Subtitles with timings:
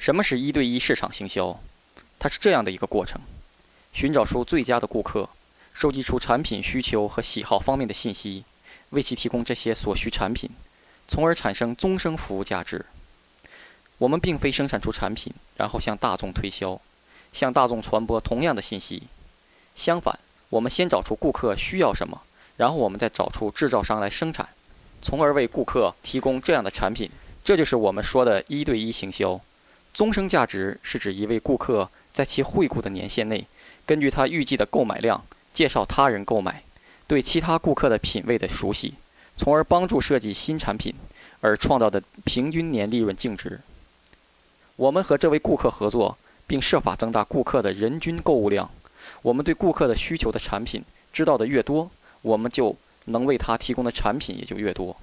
[0.00, 1.60] 什么是一对一市场行销？
[2.18, 3.20] 它是这样的一个过程：
[3.92, 5.28] 寻找出最佳的顾客，
[5.74, 8.44] 收集出产品需求和喜好方面的信息，
[8.90, 10.48] 为其提供这些所需产品，
[11.06, 12.86] 从而产生终生服务价值。
[13.98, 16.80] 我们并非生产出产品，然后向大众推销，
[17.34, 19.02] 向大众传播同样的信息。
[19.76, 22.22] 相反，我们先找出顾客需要什么，
[22.56, 24.48] 然后我们再找出制造商来生产，
[25.02, 27.10] 从而为顾客提供这样的产品。
[27.44, 29.38] 这就是我们说的一对一行销。
[29.92, 33.46] 终生价值是指一位顾客在其惠顾的年限内，
[33.84, 36.62] 根据他预计的购买量，介绍他人购买，
[37.06, 38.94] 对其他顾客的品味的熟悉，
[39.36, 40.94] 从而帮助设计新产品
[41.40, 43.60] 而创造的平均年利润净值。
[44.76, 46.16] 我们和这位顾客合作，
[46.46, 48.70] 并设法增大顾客的人均购物量。
[49.22, 50.82] 我们对顾客的需求的产品
[51.12, 51.90] 知道的越多，
[52.22, 52.74] 我们就
[53.06, 54.96] 能为他提供的产品也就越多。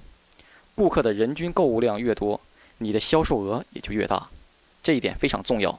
[0.74, 2.40] 顾客的人均购物量越多，
[2.78, 4.28] 你的销售额也就越大。
[4.82, 5.78] 这一点非常重要。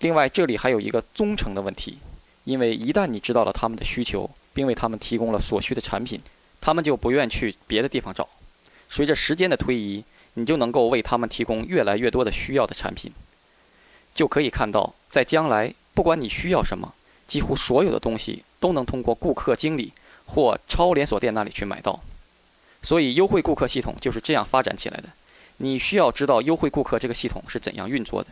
[0.00, 1.98] 另外，这里还有一个忠诚的问题，
[2.44, 6.18] 因为一旦你知道了他们的需求，并为他们提供了所需的产品，
[6.60, 8.28] 他们就不愿去别的地方找。
[8.88, 13.12] 随着时间的推移，你就能够为他们提供越来越多的需要的产品。
[14.14, 16.94] 就可以看到，在将来，不管你需要什么，
[17.26, 19.92] 几乎所有的东西都能通过顾客经理
[20.26, 22.00] 或超连锁店那里去买到。
[22.82, 25.10] 所以，优惠顾客系统就是这样发展起来的。
[25.62, 28.30] 你需要知道优惠顾客这个系统是怎样运作的。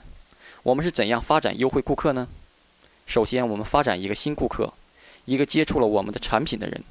[0.62, 2.26] 我们是怎样发展优惠顾客呢？
[3.06, 4.72] 首先，我们发展一个新顾客，
[5.26, 6.82] 一个接触了我们的产品的人，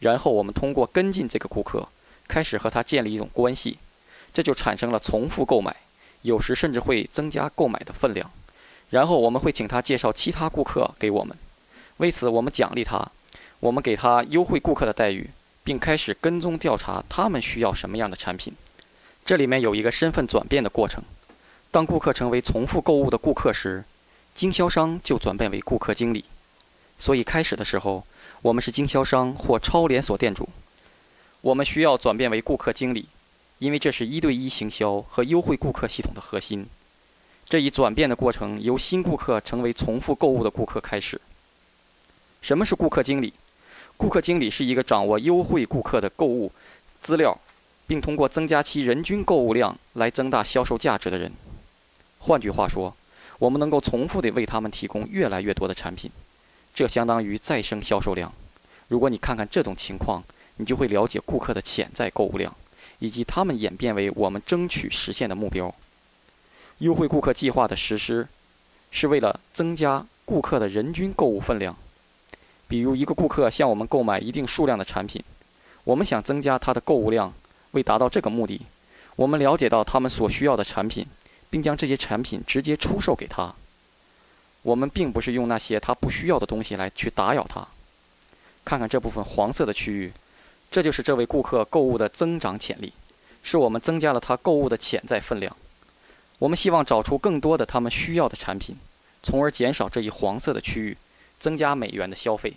[0.00, 1.86] 然后我们通过跟进这个顾客，
[2.26, 3.76] 开始和他建立一种关系，
[4.32, 5.76] 这就产生了重复购买，
[6.22, 8.30] 有时甚至会增加购买的分量。
[8.88, 11.36] 然后我们会请他介绍其他顾客给我们，
[11.98, 13.06] 为此我们奖励他，
[13.60, 15.28] 我们给他优惠顾客的待遇，
[15.62, 18.54] 并开始跟踪调查他们需要什么样的产品。
[19.26, 21.02] 这里面有一个身份转变的过程。
[21.72, 23.82] 当顾客成为重复购物的顾客时，
[24.36, 26.24] 经销商就转变为顾客经理。
[26.96, 28.04] 所以开始的时候，
[28.40, 30.48] 我们是经销商或超连锁店主。
[31.40, 33.08] 我们需要转变为顾客经理，
[33.58, 36.64] 因为这是一对一行销和优惠顾客系统的核心。
[37.48, 41.20] 这一转变的过程由新顾客成为重复购物的顾客开始。
[42.40, 43.34] 什么是顾客经理？
[43.96, 46.52] 顾客经理是一个掌握优惠顾客的购物
[47.02, 47.36] 资料。
[47.86, 51.32] 并通过增加其人均购物量来增大销售价值的人。
[52.18, 52.94] 换句话说，
[53.38, 56.10] 我们能够重复地为他们提供越来越多的产品，
[56.74, 58.32] 这相当于再生销售量。
[58.88, 60.22] 如果你看看这种情况，
[60.56, 62.54] 你就会了解顾客的潜在购物量，
[62.98, 65.72] 以及他们演变为我们争取实现的目标。
[66.78, 68.26] 优惠顾客计划的实施，
[68.90, 71.76] 是为了增加顾客的人均购物分量。
[72.68, 75.22] 比如，一个顾客向我们购买一定数量的产品，
[75.84, 77.32] 我们想增加他的购物量。
[77.76, 78.62] 为达到这个目的，
[79.16, 81.06] 我们了解到他们所需要的产品，
[81.50, 83.54] 并将这些产品直接出售给他。
[84.62, 87.68] 我们并不是用那些他不需要的东西来去打扰他。
[88.64, 90.10] 看看这部分黄色的区域，
[90.70, 92.92] 这就是这位顾客购物的增长潜力，
[93.42, 95.54] 是我们增加了他购物的潜在分量。
[96.38, 98.74] 我们希望找出更多的他们需要的产品，
[99.22, 100.96] 从而减少这一黄色的区域，
[101.38, 102.54] 增加美元的消费。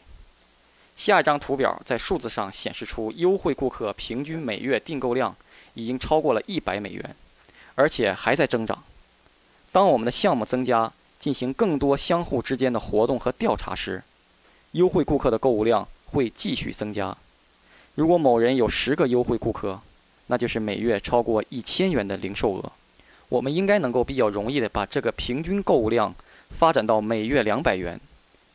[0.99, 5.33] 下一张图表在数字上显示出优惠顾客平均每月订购量
[5.73, 7.15] 已经超过了一百美元，
[7.75, 8.83] 而且还在增长。
[9.71, 14.03] 当我们的项目增加，进行更多相互之间的活动和调查时，
[14.73, 17.15] 优惠顾客的购物量会继续增加。
[17.95, 19.79] 如果某人有十个优惠顾客，
[20.27, 22.71] 那就是每月超过一千元的零售额。
[23.29, 26.13] 我们应该能够比较容易的把这个平均购物量
[26.49, 27.97] 发展到每月两百元，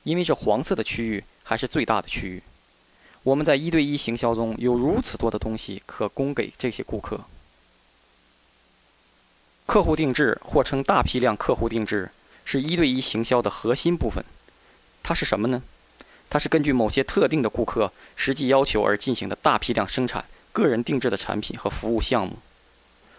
[0.02, 1.24] 因为这黄色的区域。
[1.44, 2.42] 还是最大的区域。
[3.22, 7.20] 我们在一对一行销中有如此多的东西可供给这些顾客。
[9.66, 12.10] 客户定制或称大批量客户定制
[12.44, 14.24] 是一对一行销的核心部分。
[15.02, 15.62] 它是什么呢？
[16.28, 22.38] 它是根据某些特定的顾客实际要求而进行的大批量生产个人定制的产品和服务项目。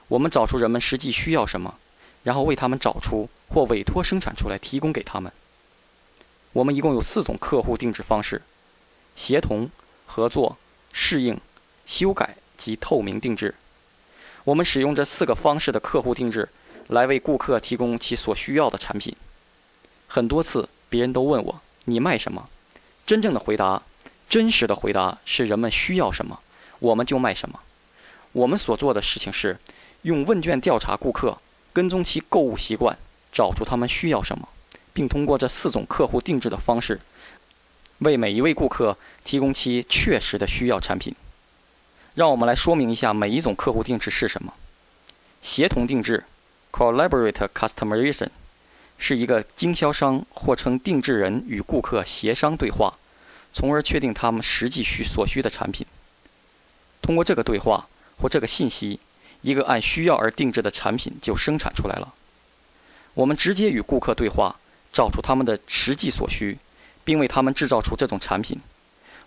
[0.08, 1.80] 我们找出人们实际需要什么，
[2.24, 5.32] 然后为他们找出或委托生产出来提供给他们。
[6.56, 8.42] 我们一共有四种客户定制方式：
[9.14, 9.70] 协同、
[10.06, 10.58] 合作、
[10.94, 11.38] 适应、
[11.86, 13.54] 修改及透明定制。
[14.46, 16.48] 我们使用这四个方式的客户定制，
[16.88, 19.14] 来为顾客提供其所需要的产品。
[20.08, 22.48] 很多次，别人都问我：“你卖什么？”
[23.06, 23.84] 真正的回答，
[24.30, 26.40] 真实的回答是：人们需要什么，
[26.80, 27.60] 我们就卖什么。
[28.32, 29.60] 我们所做的事情是，
[30.04, 31.38] 用问卷调查顾客，
[31.74, 32.98] 跟踪其购物习惯，
[33.34, 34.48] 找出他们需要什么。
[34.96, 37.02] 并通过这四种客户定制的方式，
[38.00, 41.14] 为每一位顾客提供其确实的需要产品。
[42.14, 44.54] 让我们来说明一下每一种客户定制是什么：
[45.42, 46.24] 协同定制
[46.72, 48.30] Collaborate customization
[48.98, 52.94] 是一个经销商或称定制人与顾客协商对话，
[53.54, 55.86] 从而确定他们实际需所需的产品。
[57.02, 57.88] 通过这个对话
[58.18, 59.02] 或这个信息，
[59.42, 62.14] 一个按需要而定制的产品就生产出来了。
[63.14, 64.58] 我们直接与顾客对话，
[64.96, 66.58] 找出他们的实际所需，
[67.04, 68.58] 并为他们制造出这种产品。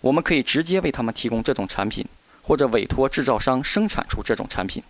[0.01, 2.03] 我们可以直接为他们提供这种产品，
[2.41, 4.81] 或者委托制造商生产出这种产品。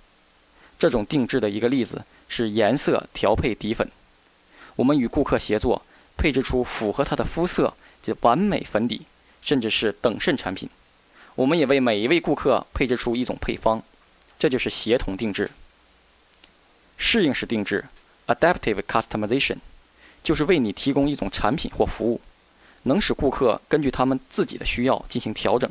[0.77, 3.89] 这种定制的一个例子是颜色调配底粉。
[4.77, 5.81] 我们与顾客协作，
[6.15, 9.01] 配置出符合他的肤色及完美粉底，
[9.41, 10.69] 甚至是等渗产品。
[11.35, 13.83] 我们也为每一位顾客配置出一种配方，
[14.39, 15.51] 这就是协同定制。
[16.95, 17.83] 适应式定制
[18.27, 19.57] （Adaptive Customization）
[20.23, 22.19] 就是为你提供一种产品或服务。
[22.83, 25.69] 能使顾客根据他们自己的需要进行调整。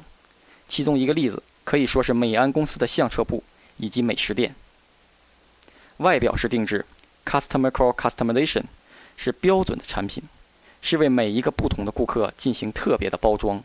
[0.69, 3.43] 其中一个例子可以说是美安公司的相册部
[3.79, 4.55] 以及美食店。
[5.97, 6.85] 外表式定制
[7.25, 8.65] （Customer Customization）
[9.17, 10.23] 是标准的产品，
[10.83, 13.63] 是为每一个不同的顾客进行特别的包装。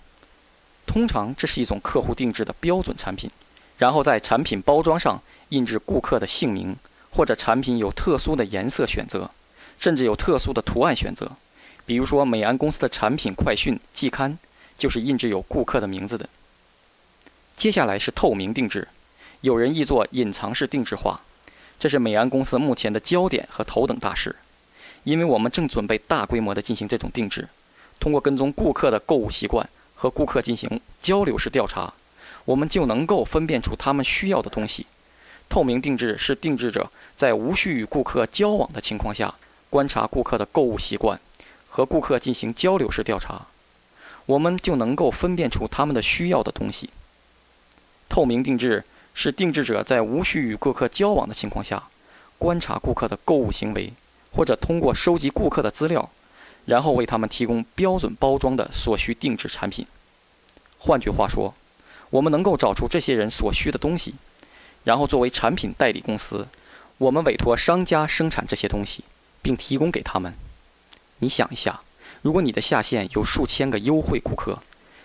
[0.85, 3.29] 通常这是一种客户定制的标准产品，
[3.77, 6.75] 然后在产品包装上印制顾客的姓名，
[7.11, 9.29] 或者产品有特殊的颜色选择，
[9.83, 11.29] 甚至有特殊的图案选择。
[11.85, 14.39] 比如说，美安公司的产品快讯季刊
[14.77, 16.29] 就是印制有顾客的名字的。
[17.57, 18.87] 接下来是透明定制，
[19.41, 21.19] 有人译作隐藏式定制化，
[21.77, 24.33] 这是美安公司目前的焦点和头等大事。
[25.03, 27.49] 因为我们正准备大规模的进行这种定制，
[27.99, 31.93] 通过跟踪顾客的购物习惯和顾客进行交流式调查，
[32.45, 34.85] 我们就能够分辨出他们需要的东西。
[35.49, 39.35] 透明定制是定制者在无需与顾客交往的情况下，
[39.73, 41.19] 观察顾客的购物习惯。
[41.67, 43.47] 和顾客进行交流式调查，
[44.27, 46.91] 我们就能够分辨出他们的需要的东西。
[48.07, 48.83] 透明定制
[49.15, 51.81] 是定制者在无需与顾客交往的情况下，
[52.37, 53.91] 观察顾客的购物行为，
[54.31, 56.07] 或者通过收集顾客的资料，
[56.65, 59.87] 然后为他们提供标准包装的所需定制产品。
[60.77, 61.55] 换句话说，
[62.11, 64.13] 我们能够找出这些人所需的东西，
[64.83, 66.47] 然后作为产品代理公司，
[66.99, 69.03] 我们委托商家生产这些东西，
[69.43, 70.33] 并提供给他们。
[71.19, 71.81] 你想一下，
[72.23, 74.57] 如果你的下线有数千个优惠顾客，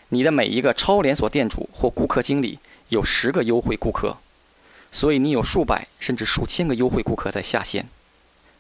[0.09, 2.59] 你的每一个超连锁店主或顾客经理
[2.89, 4.17] 有十个优惠顾客，
[4.91, 7.87] 所以你有数百甚至数千个优惠顾客在下线。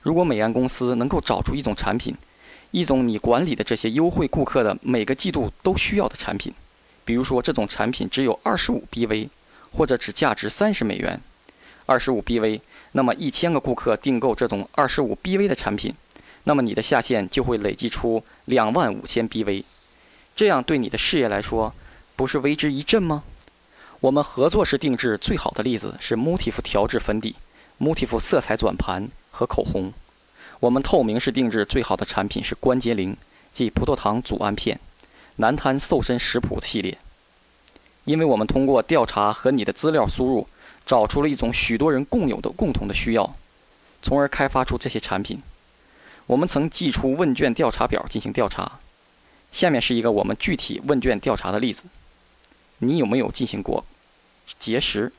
[0.02, 2.14] 如果美安公司能够找出一种产品，
[2.70, 6.52] 一种你管理的这些优惠顾客的每个季度都需要的产品，
[7.04, 9.28] 比如说这种产品只有二十五 BV，
[9.72, 11.18] 或者只价值三十美元，
[11.86, 12.60] 二十五 BV，
[12.92, 15.94] 那么一千个顾客订购这种二十五 BV 的产品。
[16.44, 19.64] 那么你的下线就会累计出两万五千 BV，
[20.34, 21.74] 这样对你的事业来说，
[22.16, 23.24] 不是为之一振吗？
[24.00, 27.34] 我们合作式定制最好的例子是 Motif 调制粉底、
[27.78, 29.92] Motif 色彩转盘和口红。
[30.60, 33.16] 我们透明式定制最好的产品是关节灵，
[33.52, 34.80] 即葡萄糖组胺片、
[35.36, 36.96] 南滩瘦身食谱系列。
[38.04, 40.46] 因为我们通过调查和你的资料输入，
[40.88, 43.36] 找出了一种许多人共有的共同的需要，
[44.00, 45.38] 从而开发出这些产品。
[46.26, 48.78] 我们曾寄出问卷调查表进行调查，
[49.52, 51.82] 下面是一个我们具体问卷调查的例子。
[52.78, 53.84] 你有没有进行过
[54.58, 55.12] 节食？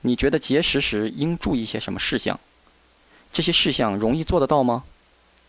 [0.00, 2.40] 你觉得节食时应注意些什么事项？
[3.30, 4.84] 这些事项容易做得到吗？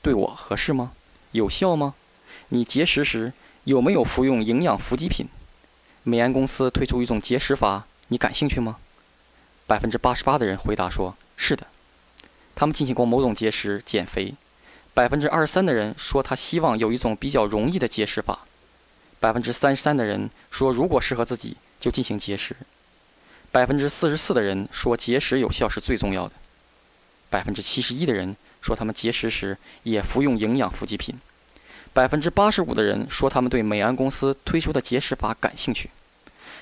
[0.01, 0.91] 对我合适吗？
[1.31, 1.93] 有效吗？
[2.50, 3.31] 你节食时
[3.63, 5.27] 有没有服用营养伏击品？
[6.03, 8.75] 美安公司推出一种节食法，你感兴趣吗？
[9.70, 11.68] 百分之八十八的人回答说是的，
[12.56, 14.34] 他们进行过某种节食减肥。
[14.96, 18.40] 百分之二十三的人说他希望有一种比较容易的节食法，
[19.20, 22.56] 百分之三十三的人说如果适合自己就进行节食，
[23.52, 26.34] 百分之四十四的人说节食有效是最重要的，
[27.30, 31.16] 百分之七十一的人说他们节食时也服用营养补给品，
[31.94, 35.92] 百分之八十五的人说他们对美安公司推出的节食法感兴趣。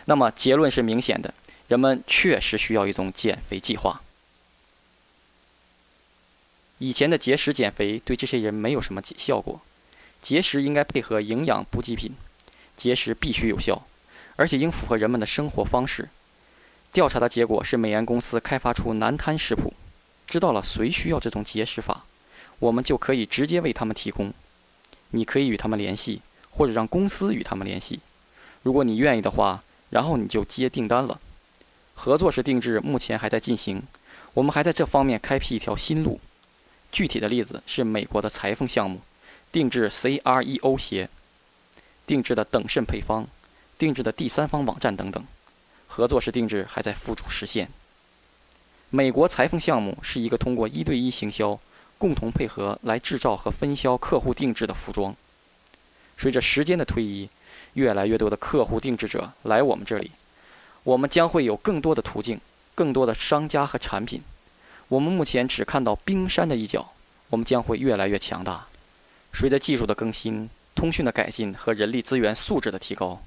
[0.03, 1.33] 那么结论是明显的，
[1.67, 4.01] 人们确实需要一种减肥计划。
[6.79, 9.59] 以前的节食减肥对这些人没有什么效果，
[10.21, 12.13] 节食应该配合营养补给品，
[12.75, 13.83] 节食必须有效，
[14.35, 16.09] 而且应符合人们的生活方式。
[16.93, 19.73] 调查的结果是，美颜公司开发出南滩食谱，
[20.25, 22.05] 知道了谁需要这种节食法，
[22.59, 24.33] 我们就可以直接为他们提供。
[25.09, 26.21] 你可以与他们联系，
[26.51, 27.99] 或者让公司与他们联系。
[28.61, 31.19] 如果你愿意的话，然后你就接订单了。
[31.99, 33.81] 合作式定制目前还在进行，
[34.35, 36.19] 我们还在这方面开辟一条新路。
[36.91, 39.01] 具体的例子是美国的裁缝项目，
[39.51, 41.09] 定制 CREO 鞋，
[42.05, 43.27] 定制的等渗配方，
[43.79, 45.25] 定制的第三方网站等等。
[45.87, 47.67] 合作式定制还在付诸实现。
[48.91, 51.59] 美国裁缝项目是一个通过一对一行销、
[51.97, 55.15] 共同配合来制造和分销客户定制的服装。
[56.15, 57.27] 随着时间的推移，
[57.73, 60.11] 越来越多的客户定制者来我们这里，
[60.87, 62.39] 我们将会有更多的途径、
[62.73, 64.21] 更多的商家和产品。
[64.87, 66.93] 我们目前只看到冰山的一角，
[67.29, 68.65] 我们将会越来越强大。
[69.33, 73.19] 随着技术的更新、通讯的改进和人力资源素质的提高，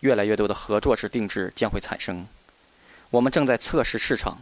[0.00, 2.26] 越来越多的合作式定制将会产生。
[3.10, 4.38] 我们正在测试市场。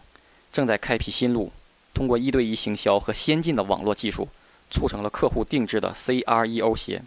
[0.52, 1.50] 正在开辟新路，
[1.92, 4.28] 通过一对一行销和先进的网络技术，
[4.70, 7.02] 促成了客户定制的 CREO 鞋。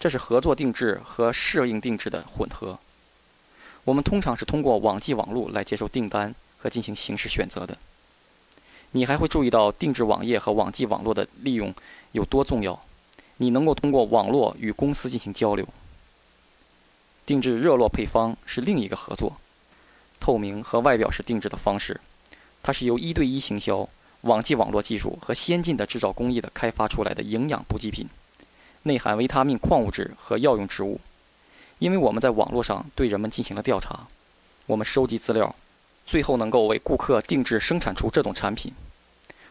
[0.00, 2.78] 这是合作定制和适应定制的混合。
[3.86, 7.78] 我们通常是通过网际网络来接受订单和进行形式选择的。
[8.90, 11.72] 你还会注意到定制网页和网际网络的利用
[12.10, 12.80] 有多重要。
[13.36, 15.64] 你能够通过网络与公司进行交流。
[17.24, 19.36] 定制热络配方是另一个合作，
[20.18, 22.00] 透明和外表是定制的方式。
[22.64, 23.88] 它是由一对一行销、
[24.22, 28.08] 网际网络技术和先进的制造工艺的开发出来的营养补给品，
[28.82, 31.00] 内含维他命、矿物质和药用植物。
[31.78, 34.06] 因为我们在网络上对人们进行了调查，
[34.66, 35.54] 我们收集资料，
[36.06, 38.72] 最后能够为顾客定制生产出这种产品。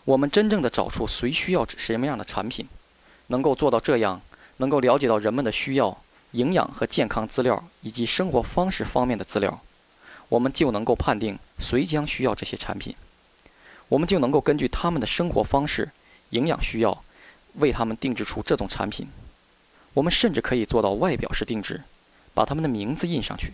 [0.05, 2.67] 我们真正的找出谁需要什么样的产品，
[3.27, 4.21] 能够做到这样，
[4.57, 5.97] 能够了解到人们的需要、
[6.31, 9.61] 营养和健康资料以及生活方式方面的资料，
[10.29, 12.95] 我们就能够判定谁将需要这些产品。
[13.87, 15.91] 我们就能够根据他们的生活方式、
[16.31, 17.03] 营养需要，
[17.55, 19.07] 为他们定制出这种产品。
[19.93, 21.81] 我们甚至可以做到外表式定制，
[22.35, 23.53] 把他们的名字印上去。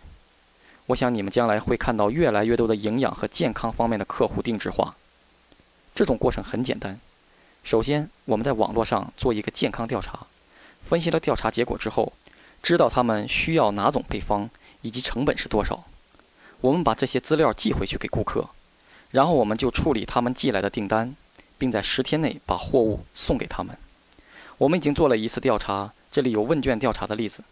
[0.88, 4.94] 我想你们将来会看到越来越多的营养和健康方面的客户定制化。
[5.96, 7.00] 这种过程很简单。
[7.64, 10.28] 首先，我们在网络上做一个健康调查，
[10.84, 12.12] 分析了调查结果之后，
[12.62, 14.50] 知道他们需要哪种配方
[14.82, 15.86] 以及成本是多少。
[16.60, 18.50] 我们把这些资料寄回去给顾客。
[19.12, 21.16] 然后我们就处理他们寄来的订单，
[21.58, 23.78] 并在十天内把货物送给他们。
[24.58, 27.44] 我们已经做了一次调查，这里有问卷调查的例子。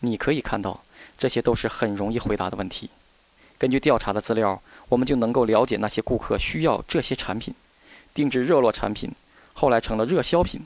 [0.00, 0.82] 你可以看到，
[1.16, 2.90] 这些都是很容易回答的问题。
[3.58, 7.54] 根据调查的资料，我们就能够了解那些顾客需要这些产品。
[8.12, 9.12] 定制热络产品，
[9.52, 10.62] 后来成了热销品。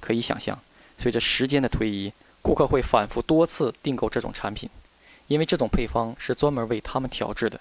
[0.00, 0.58] 可以想象，
[0.98, 4.68] 随着时间的推移，顾客会反复多次订购这种产品，
[5.28, 7.58] 因为这种配方是专门为他们调制的。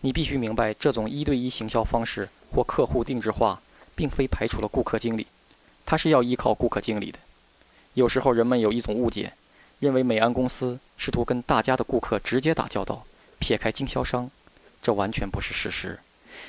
[0.00, 3.60] 你必须明白，这种一对一行销方式或客户定制化，
[3.94, 5.26] 并非排除了顾客经理，
[5.86, 7.18] 它是要依靠顾客经理的。
[7.94, 9.32] 有时候人们有一种误解，
[9.80, 13.04] 认为美安公司试图跟大家的顾客直接打交道，
[13.38, 14.30] 撇开经销商，
[14.82, 15.98] 这完全不是事实。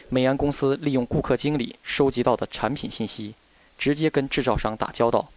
[0.10, 3.36] 美安公司利用顾客经理收集到的产品信息，
[3.78, 5.30] 直接跟制造商打交道。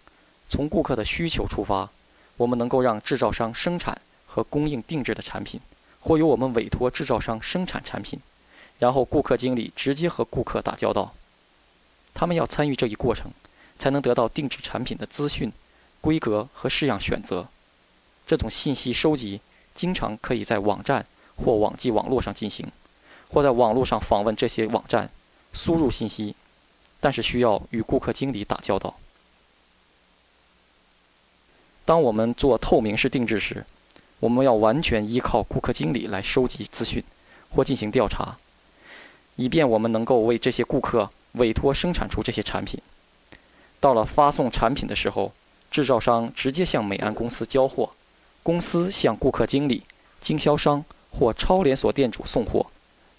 [0.48, 1.90] 从顾客的需求出发，
[2.36, 5.60] 我们能够让制造商生产和供应定制的产品。
[6.04, 8.18] 或由我们委托制造商生产产品，
[8.80, 11.14] 然后顾客经理直接和顾客打交道。
[12.12, 13.30] 他们要参与这一过程，
[13.78, 15.52] 才能得到定制产品的资讯、
[16.00, 17.46] 规格和式样选择。
[18.26, 19.40] 这种信息收集
[19.74, 21.04] 经常可以在网站
[21.36, 22.66] 或网际网络上进行，
[23.28, 25.10] 或在网络上访问这些网站，
[25.52, 26.34] 输入信息，
[27.00, 28.94] 但是需要与顾客经理打交道。
[31.84, 33.66] 当我们做透明式定制时，
[34.20, 37.02] 我们要完全依靠顾客经理来收集资讯
[37.50, 38.36] 或进行调查，
[39.34, 42.80] 以便我们能够为这些顾客委托生产出这些产品。
[43.80, 45.32] 到了发送产品的时候，
[45.72, 47.90] 制造商直接向美安公司交货，
[48.42, 49.82] 公司向顾客经理、
[50.20, 52.66] 经销商或超连锁店主送货，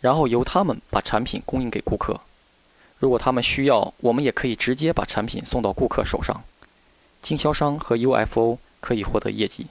[0.02, 2.20] 然后由他们把产品供应给顾客。
[3.00, 6.44] 如果他们需要，我们也可以直接把产品送到顾客手上。
[7.22, 9.68] 经销商和 UFO 可以获得业绩。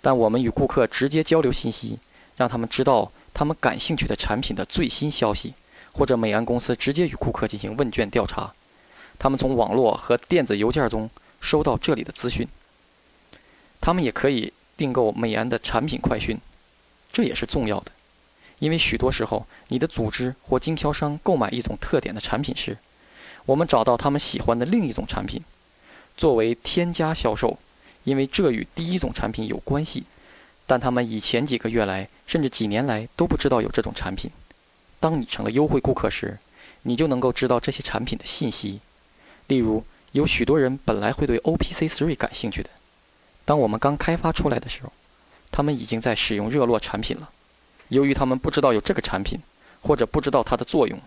[0.00, 1.98] 但我们与顾客直接交流信息，
[2.36, 5.54] 让他们知道他们感兴趣的产品的最新消息，
[5.90, 8.52] 或者美安公司直接与顾客进行问卷调查，
[9.18, 12.46] 他们从网络和电子邮件中收到这里的资讯。
[13.80, 16.38] 他们也可以订购美安的产品快讯，
[17.12, 17.92] 这也是重要的，
[18.60, 22.78] 因为许多时候你的组织或经销商购买一种特点的产品时，
[23.44, 25.42] 我们找到他们喜欢的另一种产品，
[26.16, 27.58] 作为添加销售。
[28.04, 30.04] 因为这与第一种产品有关系，
[30.66, 34.30] 但他们以前几个月来，甚至几年来都不知道有这种产品。
[34.98, 36.38] 当你成了优惠顾客时，
[36.84, 38.80] 你就能够知道这些产品的信息。
[39.48, 42.70] 例如，有许多人本来会对 OPC3 感兴趣的，
[43.48, 44.92] 当我们刚开发出来的时候，
[45.50, 47.30] 他们已经在使用热络产品了。
[47.88, 49.40] 由于他们不知道有这个产品，
[49.80, 51.00] 或者不知道它的作用，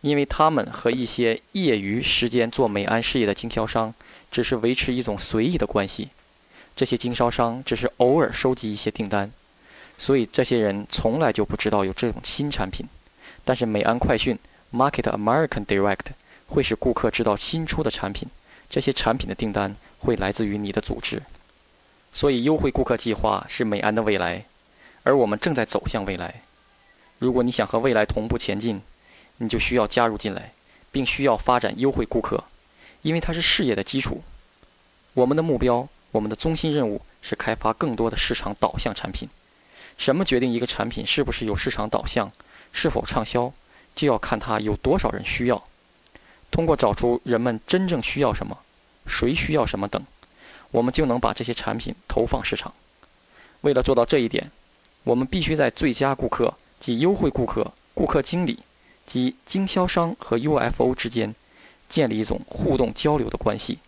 [0.00, 3.92] 因为他们和一些业余时间做美安事业的经销商
[4.30, 6.10] 只是维持一种随意的关系。
[6.76, 9.28] 这些经销商只是偶尔收集一些订单，
[9.98, 12.86] 所以这些人从来就不知道有这种新产品。
[13.44, 14.38] 但是美安快讯
[14.72, 16.12] Market American Direct
[16.46, 18.28] 会使顾客知道新出的产品，
[18.70, 21.20] 这些产品的订单会来自于你的组织。
[22.12, 24.44] 所以，优惠顾客计划是美安的未来，
[25.04, 26.42] 而我们正在走向未来。
[27.18, 28.80] 如果你想和未来同步前进，
[29.38, 30.52] 你就需要加入进来，
[30.90, 32.44] 并需要发展优惠顾客，
[33.02, 34.22] 因为它是事业的基础。
[35.14, 39.28] 我们的目标，我们的中心任务是开发更多的市场导向产品。
[39.96, 42.32] 什么决定一个产品是不是有市场导向，
[42.72, 43.52] 是否畅销，
[43.94, 45.62] 就要看它有多少人需要。
[46.50, 48.58] 通过找出人们真正需要什么，
[49.06, 50.02] 谁需要什么等。
[50.70, 52.72] 我们就能把这些产品投放市场。
[53.62, 54.50] 为了做到这一点，
[55.04, 58.58] 我们必须在最佳顾客及优惠顾客、顾客经理
[59.06, 61.34] 及经销商和 UFO 之间
[61.88, 63.78] 建立一种互动交流的关系，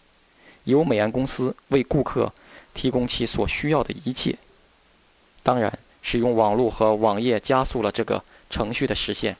[0.64, 2.32] 由美安公司为顾客
[2.74, 4.36] 提供其所需要的一切。
[5.42, 9.36] 当然，使用网络和网页加速了这个程序的实现。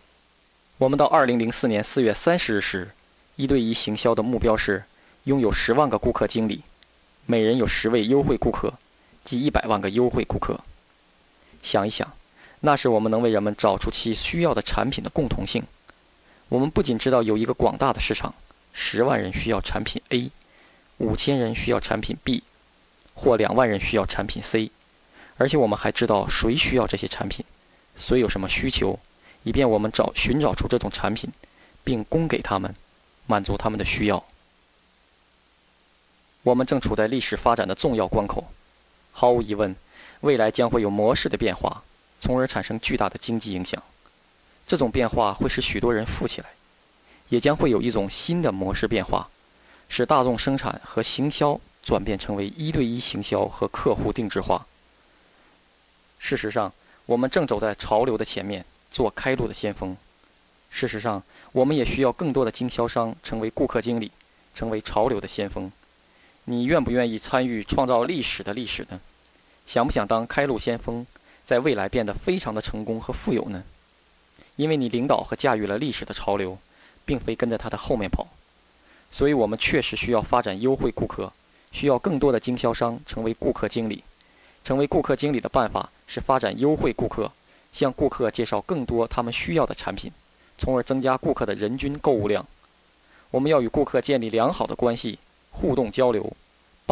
[0.79, 2.91] 我们到2004年4月30日时，
[3.37, 4.85] 一对一行销的目标是
[5.25, 6.63] 拥有十万个顾客经理。
[7.25, 8.75] 每人有十位优惠顾客，
[9.25, 10.61] 即一百万个优惠顾客。
[11.63, 12.13] 想一想，
[12.61, 15.63] 那时我们能为人们找出其需要的产品的共同性。
[16.49, 18.35] 我们不仅知道有一个广大的市场，
[18.73, 20.31] 十万人需要产品 A，
[20.99, 22.43] 五千人需要产品 B，
[23.15, 24.73] 或两万人需要产品 C，
[25.37, 27.45] 而且我们还知道谁需要这些产品，
[27.97, 28.99] 谁有什么需求，
[29.45, 31.31] 以便我们找寻找出这种产品，
[31.85, 32.75] 并供给他们，
[33.27, 34.23] 满足他们的需要。
[36.45, 38.45] 我们正处在历史发展的重要关口，
[39.13, 39.77] 毫无疑问，
[40.23, 41.85] 未来将会有模式的变化，
[42.21, 43.81] 从而产生巨大的经济影响。
[44.67, 46.49] 这种变化会使许多人富起来，
[47.29, 49.29] 也将会有一种新的模式变化，
[49.89, 54.67] 使大众生产和行销转变成为一对一行销和客户定制化。
[56.19, 56.73] 事实上，
[57.07, 59.97] 我们正走在潮流的前面，做开路的先锋。
[60.71, 61.23] 事实上，
[61.53, 64.11] 我们也需要更多的经销商成为顾客经理，
[64.55, 65.71] 成为潮流的先锋。
[66.45, 69.01] 你愿不愿意参与创造历史的历史呢？
[69.65, 71.07] 想不想当开路先锋，
[71.47, 73.63] 在未来变得非常的成功和富有呢？
[74.57, 76.59] 因为你领导和驾驭了历史的潮流，
[77.05, 78.27] 并非跟在他的后面跑。
[79.13, 81.33] 所以我们确实需要发展优惠顾客，
[81.71, 84.03] 需要更多的经销商成为顾客经理。
[84.65, 87.31] 成为顾客经理的办法是发展优惠顾客，
[87.73, 90.11] 向顾客介绍更多他们需要的产品，
[90.59, 92.45] 从而增加顾客的人均购物量。
[93.31, 95.21] 我们要与顾客建立良好的关系。
[95.55, 96.35] 互动交流，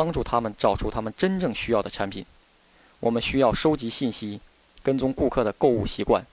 [0.01, 2.25] 帮助他们找出他们真正需要的产品。
[3.01, 4.41] 我们需要收集信息，
[4.83, 6.25] 跟踪顾客的购物习惯。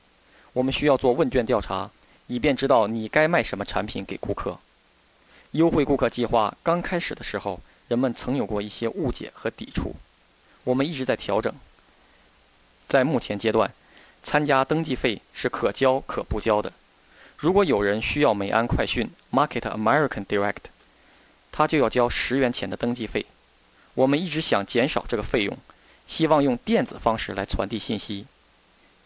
[0.53, 1.91] 我们需要做问卷调查，
[2.27, 4.57] 以便知道你该卖什么产品给顾客。
[5.51, 9.97] 优惠顾客计划刚开始的时候，人们曾有过一些误解和抵触。
[10.63, 11.53] 我们一直在调整。
[12.87, 13.73] 在目前阶段，
[14.23, 16.71] 参加登记费是可交可不交的。
[17.35, 20.71] 如果有人需要美安快讯 （Market American Direct）。
[21.51, 23.25] 他就要交十元钱的登记费。
[23.97, 25.57] 我们一直想减少这个费用，
[26.05, 28.27] 希望用电子方式来传递信息。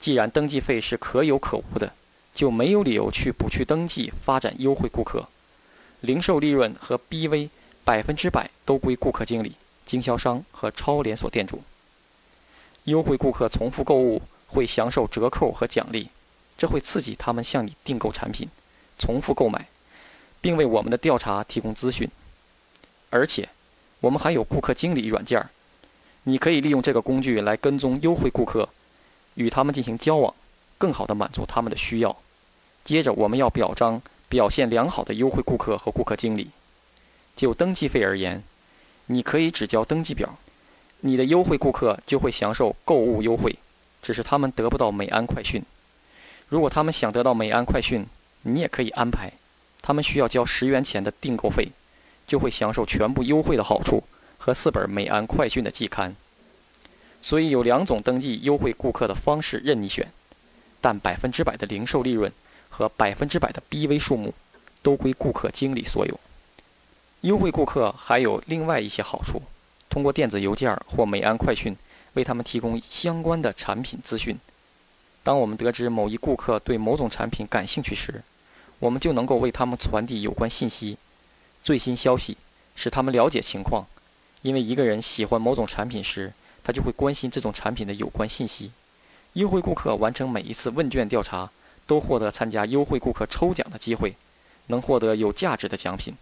[0.02, 1.94] 既然登记费是可有可无的，
[2.36, 5.30] 就没有理由去不去登记，发展优惠顾客。
[6.02, 7.50] 零售利润和 BV
[7.86, 11.64] 百分之百都归顾客经理、经销商和超连锁店主。
[12.84, 16.10] 优惠顾客重复购物会享受折扣和奖励，
[16.58, 18.50] 这会刺激他们向你订购产品，
[19.00, 19.70] 重复购买，
[20.42, 22.10] 并为我们的调查提供资讯。
[23.10, 23.48] 而且，
[24.02, 25.50] 我们还有顾客经理软件儿，
[26.24, 28.68] 你可以利用这个工具来跟踪优惠顾客，
[29.36, 30.34] 与他们进行交往，
[30.80, 32.18] 更好地满足他们的需要。
[32.84, 36.50] 接着，我们要表彰表现良好的优惠顾客和顾客经理。
[37.36, 38.44] 就登记费而言，
[39.06, 40.36] 你可以只交登记表，
[41.02, 43.56] 你的优惠顾客就会享受购物优惠，
[44.02, 45.62] 只是他们得不到美安快讯。
[46.50, 48.04] 如果他们想得到美安快讯，
[48.42, 49.32] 你也可以安排，
[49.84, 51.70] 他们需要交十元钱的订购费。
[52.32, 54.02] 就会享受全部优惠的好处
[54.38, 56.16] 和四本美安快讯的季刊。
[57.22, 60.10] 所以有两种登记优惠顾客的方式任你选，
[60.80, 62.32] 但百分之百的零售利润
[62.70, 64.34] 和百分之百的 BV 数目
[64.82, 66.18] 都归顾客经理所有。
[67.20, 69.42] 优惠顾客还有另外一些好处，
[69.90, 71.76] 通过电子邮件或美安快讯
[72.14, 74.40] 为他们提供相关的产品资讯。
[75.22, 78.24] 当我们得知某一顾客对某种产品感兴趣时，
[78.80, 80.98] 我们就能够为他们传递有关信息。
[81.64, 82.38] 最新消息
[82.76, 83.86] 使他们了解情况，
[84.42, 88.72] 因为一个人喜欢某种产品时，他就会关心这种产品的有关信息。
[89.34, 91.50] 优惠顾客完成每一次问卷调查，
[91.88, 94.16] 都获得参加优惠顾客抽奖的机会，
[94.68, 96.14] 能获得有价值的奖品。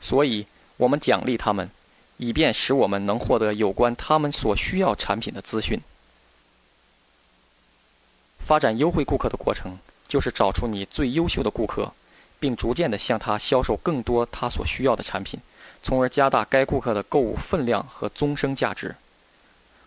[0.00, 1.70] 所以，我们奖励他们，
[2.18, 5.80] 以便使我们能获得有关他们所需要产品的资讯。
[8.38, 11.92] 发展优惠顾客的过程就是找出你最优秀的顾客，
[12.38, 15.40] 并逐渐地向他销售更多他所需要的产品，
[15.82, 18.94] 从而加大该顾客的购物分量和终生价值。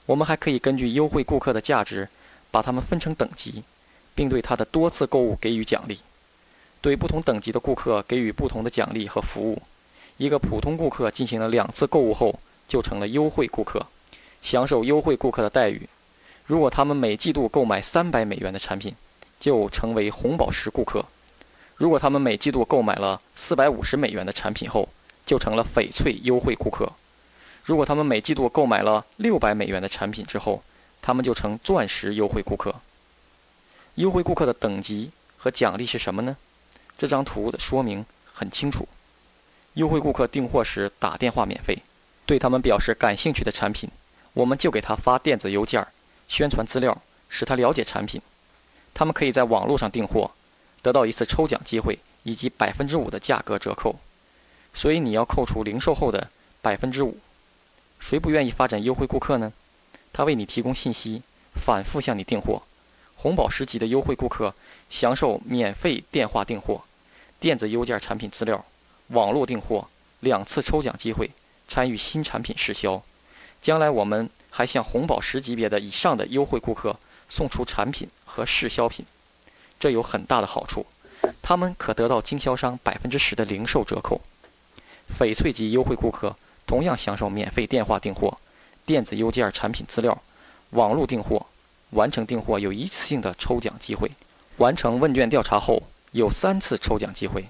[0.06, 2.08] 我们还可以根据优惠顾客的价值，
[2.50, 3.64] 把他们分成等级，
[4.16, 6.00] 并对他的多次购物给予奖励。
[6.80, 9.62] 对不同等级的顾客给予不同的奖励和服务。
[10.18, 13.86] 一个普通顾客进行了两次购物后，就成了优惠顾客，
[14.42, 15.88] 享受优惠顾客的待遇。
[16.46, 18.96] 如果他们每季度购买三百美元的产品，
[19.40, 21.02] 就成为红宝石顾客；
[21.78, 24.90] 如果他们每季度购买了四百五十美元的产品后，
[25.26, 26.92] 就成了翡翠优惠顾客；
[27.64, 30.64] 如果他们每季度购买了六百美元的产品之后，
[31.02, 32.74] 他们就成钻石优惠顾客。
[33.96, 36.36] 优惠顾客的等级和奖励是什么呢？
[36.98, 38.88] 这张图的说明很清楚。
[39.74, 41.78] 优惠顾客订货时打电话免费，
[42.26, 43.88] 对他们表示感兴趣的产品，
[44.34, 45.86] 我们就给他发电子邮件。
[46.28, 48.20] 宣传资料，使他了解产品。
[48.94, 50.32] 他们可以在网络上订货，
[50.88, 53.98] 得到一次抽奖机会以及百分之五的价格折扣。
[54.74, 56.30] 所以你要扣除零售后的
[56.62, 57.18] 百分之五。
[58.00, 59.52] 谁不愿意发展优惠顾客呢？
[60.14, 61.22] 他为你提供信息，
[61.54, 62.62] 反复向你订货。
[63.18, 64.56] 红宝石级的优惠顾客
[64.90, 66.82] 享受免费电话订货、
[67.38, 68.64] 电子邮件产品资料、
[69.08, 69.90] 网络订货、
[70.22, 71.32] 两次抽奖机会、
[71.68, 73.04] 参与新产品试销。
[73.62, 76.98] 将来我们还向红宝石级别的以上的优惠顾客
[77.28, 79.06] 送出产品和试销品，
[79.80, 80.86] 这有很大的好处，
[81.42, 84.22] 他们可得到经销商百分之十的零售折扣。
[85.18, 86.36] 翡翠级优惠顾客
[86.66, 88.38] 同样享受免费电话订货、
[88.86, 90.22] 电子邮件产品资料、
[90.72, 91.46] 网络订货，
[91.92, 94.12] 完成订货有一次性的抽奖机会，
[94.58, 97.46] 完成问卷调查后有三次抽奖机会。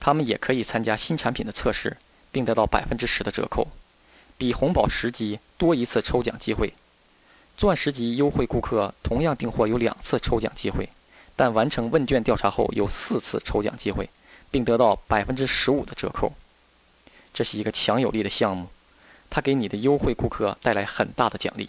[0.00, 1.96] 他们也可以参加新产品的测试，
[2.32, 3.68] 并得到百分之十的折扣。
[4.38, 6.72] 比红宝石级多一次抽奖机会，
[7.56, 10.88] 钻石级优惠顾客同样订货有两次抽奖机会，
[11.34, 14.08] 但完成问卷调查后有四次抽奖机会，
[14.50, 16.32] 并得到百分之十五的折扣。
[17.32, 18.68] 这是一个强有力的项目，
[19.30, 21.68] 它给你的优惠顾客带来很大的奖励。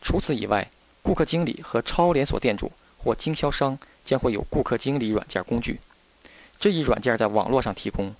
[0.00, 0.70] 除此以外，
[1.02, 5.78] 顾客经理和超连锁店主或经销商将会有顾客经理软件工具，
[6.58, 8.14] 这一软件在网络上提供。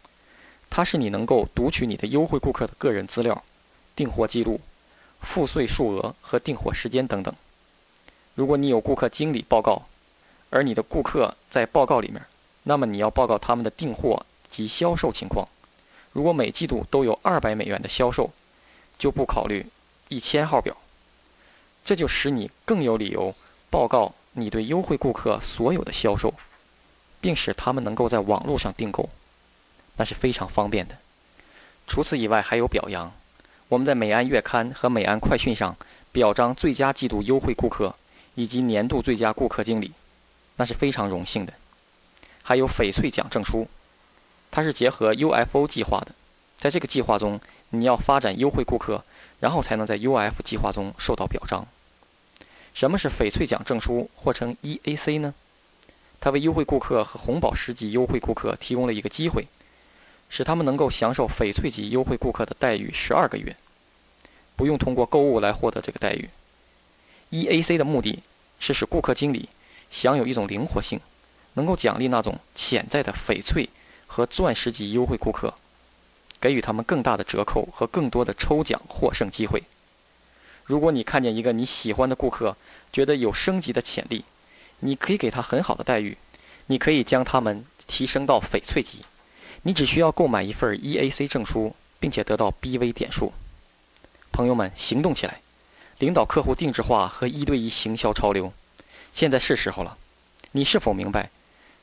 [0.68, 3.42] 它是你能够读取你的优惠顾客的个人资料、
[3.96, 4.60] 订货记录、
[5.20, 7.34] 付税数额和订货时间等等。
[8.34, 9.82] 如果你有顾客经理报告，
[10.50, 12.22] 而你的顾客在报告里面，
[12.64, 15.48] 那么你要报告他们的订货及销售情况。
[16.12, 18.30] 如果每季度都有二百美元的销售，
[18.98, 19.66] 就不考虑
[20.08, 20.76] 一千号表。
[21.84, 23.34] 这就使你更有理由
[23.70, 26.34] 报告你对优惠顾客所有的销售，
[27.20, 29.08] 并使他们能够在网络上订购。
[29.96, 30.96] 那是非常方便的。
[31.86, 33.12] 除此以外，还有表扬。
[33.68, 35.76] 我们在美安月刊和美安快讯上
[36.10, 37.94] 表彰最佳季度优惠顾客
[38.34, 39.92] 以及年度最佳顾客经理，
[40.60, 41.54] 那是非常荣幸的。
[42.42, 43.66] 还有翡翠奖证书，
[44.50, 46.14] 它是结合 UFO 计划的。
[46.58, 49.02] 在这个计划中，你要发展优惠顾客，
[49.38, 51.66] 然后才能在 UF 计划中受到表彰。
[52.74, 55.32] 什么是翡翠奖证书，或称 EAC 呢？
[56.20, 59.46] 它为优惠顾客和红宝石级优惠顾客提供了一个机会。
[60.28, 63.56] 使他们能够享受翡翠级优惠顾客的待遇十二个月，
[64.54, 66.28] 不用通过购物来获得这个待遇。
[67.30, 68.22] EAC 的目的
[68.60, 69.48] 是使顾客经理
[69.90, 71.00] 享有一种灵活性，
[71.54, 73.68] 能够奖励那种潜在的翡翠
[74.06, 75.52] 和钻石级优惠顾客，
[76.40, 79.62] 给予他们更大的折扣和更多的抽奖获胜机会。
[80.64, 82.56] 如果你看见一个你喜欢的顾客，
[82.92, 84.24] 觉得有升级的潜力，
[84.78, 86.16] 你可以给他很好的待遇，
[86.66, 89.04] 你可以将他们提升到翡翠级。
[89.62, 93.32] 你只需要购买一份 EAC 证书，并且得到 BV 点数。
[94.32, 95.40] 朋友们，行动起来，
[95.98, 98.52] 领导客户定制化和一对一行销潮流，
[99.12, 99.96] 现在是时候了。
[100.52, 101.30] 你是否明白，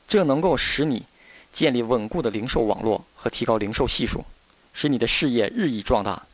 [0.06, 1.04] 这能够使你
[1.52, 4.24] 建立稳固的零售网络和提高零售系数，
[4.72, 6.26] 使你的事业日益壮大？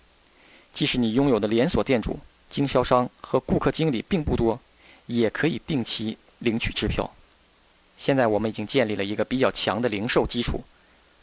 [0.73, 2.19] 即使你拥有的连锁店主、
[2.51, 4.59] 经销商和顾客经理并不多，
[5.07, 7.11] 也可以定期领取支票。
[7.97, 10.63] 现在我们已经建立了一个比较强的零售基础。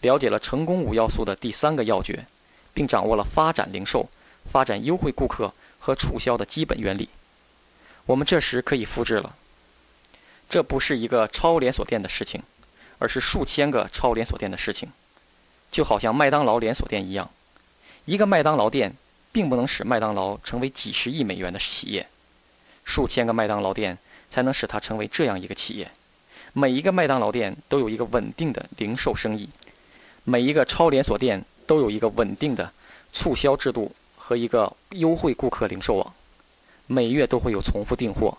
[0.01, 2.25] 了解了成功五要素的第三个要诀，
[2.73, 4.10] 并掌握了发展零售、
[4.49, 7.07] 发展优惠顾客和促销的基本原理。
[8.07, 9.36] 我们这时可以复制了。
[10.52, 12.44] 这不是一个超连锁店的事情，
[13.00, 14.90] 而是数千个超连锁店的事情。
[15.72, 17.32] 就好像麦当劳连锁店一样，
[18.04, 18.94] 一个麦当劳店
[19.32, 22.06] 并不能使麦当劳成为几十亿美元的企业，
[22.84, 23.98] 数千个麦当劳店
[24.30, 25.90] 才能使它成为这样一个企业。
[26.52, 29.48] 每一个麦当劳店都有一个稳定的零售生意。
[30.26, 32.74] 每一个超连锁店都有一个稳定的
[33.14, 36.14] 促销制度和一个优惠顾客零售网，
[36.88, 38.38] 每月都会有重复订货。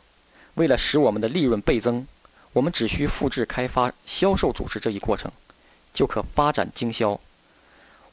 [0.55, 2.07] 为了使我们的利润倍增，
[2.53, 5.31] 我们只需复制开发销售组织这一过程，
[5.93, 7.19] 就可发展经销。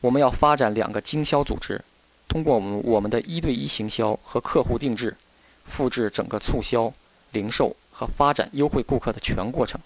[0.02, 1.84] 我们要发展两个经销组织，
[2.28, 5.18] 通过我们我们的一对一行销和客户定制，
[5.66, 6.94] 复制整个促销、
[7.32, 9.80] 零售和发展优惠顾客的全过程。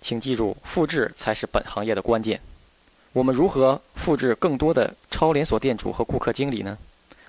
[0.00, 2.40] 请记住，复制才是本行业的关键。
[3.12, 6.78] 我们如何复制更多的超连锁店主和顾客经理呢？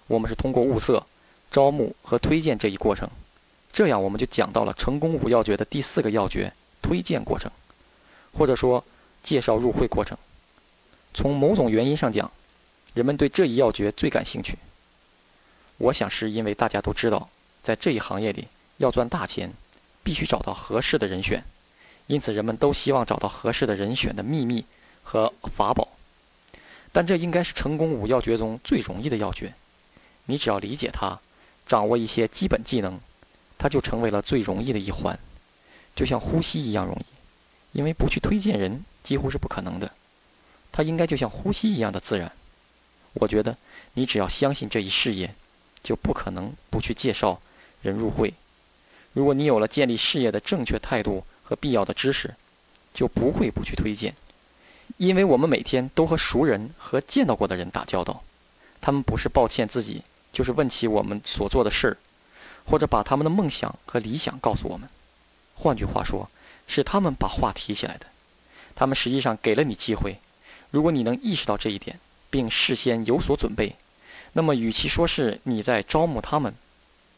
[0.07, 1.05] 我们是通过物色、
[1.51, 3.07] 招募和推荐这一过程。
[3.71, 7.51] 这样，我们就讲到了成功五要诀的第四个要诀——推荐过程，
[8.33, 8.83] 或者说
[9.21, 10.17] 介绍入会过程。
[11.13, 12.31] 从某种原因上讲，
[12.93, 14.57] 人们对这一要诀最感兴趣。
[15.77, 17.29] 我想是因为大家都知道，
[17.61, 19.51] 在这一行业里要赚大钱，
[20.03, 21.43] 必须找到合适的人选，
[22.07, 24.65] 因此人们都希望找到合适的人选的秘密
[25.03, 25.87] 和法宝。
[26.91, 29.53] 但这应该是成功五要诀中最容易的要诀，
[30.25, 31.19] 你只要理解它，
[31.67, 32.99] 掌握一些基本技能。
[33.57, 35.19] 它就成为了最容易的一环，
[35.95, 39.91] 就像呼吸一样容易，因为不去推荐人几乎是不可能的。
[40.71, 42.35] 它应该就像呼吸一样的自然。
[43.13, 43.55] 我觉得
[43.93, 45.35] 你只要相信这一事业，
[45.83, 47.39] 就不可能不去介绍
[47.83, 48.33] 人入会。
[49.13, 52.33] 如果你有了建立事业的正确态度和必要的知识，
[52.93, 54.15] 就不会不去推荐。
[54.97, 58.23] 因为我们每天都和熟人和见到过的人打交道，
[58.79, 61.97] 他们不是抱歉自己，就是问起我们所做的事儿。
[62.63, 64.87] 或者把他们的梦想和理想告诉我们，
[65.55, 66.29] 换句话说，
[66.67, 68.05] 是他们把话提起来的。
[68.75, 70.19] 他们实际上给了你机会。
[70.69, 73.75] 如果你能意识到这一点，并事先有所准备，
[74.33, 76.53] 那么与其说是你在招募他们，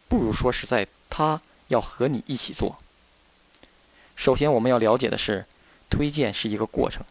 [0.08, 2.78] 不如说是在他要和你一起做。
[4.16, 5.46] 首先，我们要了解的是，
[5.90, 7.04] 推荐是一个过程。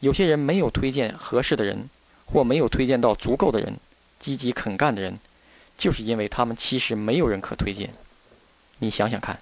[0.00, 1.88] 有些人没有推荐合适的人，
[2.26, 3.74] 或没有推荐到足够的人，
[4.20, 5.18] 积极肯干的人。
[5.76, 7.90] 就是因为他们其实没有人可推荐。
[8.80, 9.40] 你想想看，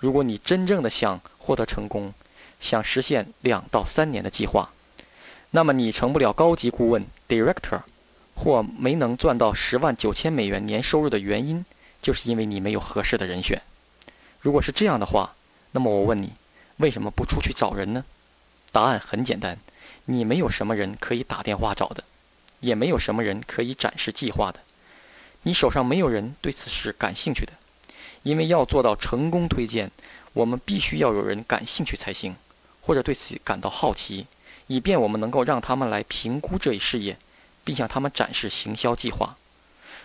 [0.00, 2.12] 如果你真正的想获得成功，
[2.58, 4.72] 想实现两到三年的计划，
[5.52, 7.82] 那么你成不了高级顾问 （director）
[8.34, 11.64] 或没能赚到十万九千美元年收入的原因，
[12.02, 13.62] 就是因为你没有合适的人选。
[14.40, 15.36] 如果是这样的话，
[15.70, 16.32] 那么我问你，
[16.78, 18.04] 为什么不出去找人呢？
[18.72, 19.56] 答案很简单，
[20.06, 22.02] 你没有什么人可以打电话找的，
[22.60, 24.60] 也没有什么人可以展示计划的。
[25.42, 27.52] 你手上没有人对此事感兴趣的，
[28.22, 29.90] 因为要做到成功推荐，
[30.32, 32.34] 我们必须要有人感兴趣才行，
[32.82, 34.26] 或者对此感到好奇，
[34.66, 37.16] 以便我们能够让他们来评估这一事业，
[37.64, 39.36] 并向他们展示行销计划。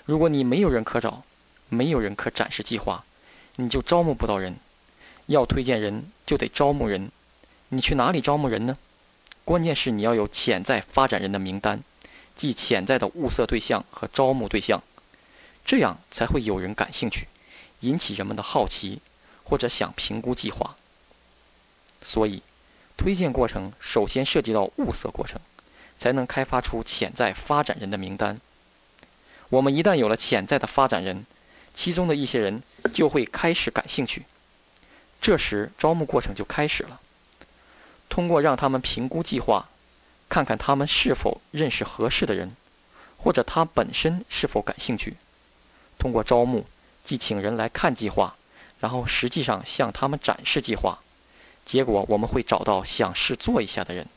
[0.06, 1.24] 如果你没有人可找，
[1.70, 3.04] 没有人可展示计划，
[3.56, 4.56] 你就招募不到人。
[5.28, 7.10] 要推荐人就得招募人，
[7.70, 8.78] 你去哪里招募人呢？
[9.46, 11.82] 关键是你要有潜在发展人的名单，
[12.36, 14.82] 即潜在的物色对象和招募对象。
[15.66, 17.28] 这样才会有人感兴趣，
[17.80, 19.00] 引起人们的好奇，
[19.44, 20.76] 或者想评估计划。
[22.04, 22.44] 所以，
[22.98, 25.40] 推荐过程首先涉及到物色过程，
[25.98, 28.38] 才能开发出潜在发展人的名单。
[29.50, 31.26] 我们一旦有了潜在的发展人，
[31.74, 32.62] 其中的一些人
[32.94, 34.26] 就会开始感兴趣，
[35.22, 37.00] 这时招募过程就开始了。
[38.10, 39.70] 通过让他们评估计划，
[40.34, 42.56] 看看他们是否认识合适的人，
[43.20, 45.16] 或者他本身是否感兴趣。
[46.00, 46.66] 通过招募，
[47.06, 48.36] 即请人来看计划，
[48.80, 50.98] 然后实际上向他们展示计划，
[51.68, 54.08] 结果我们会找到想试做一下的人，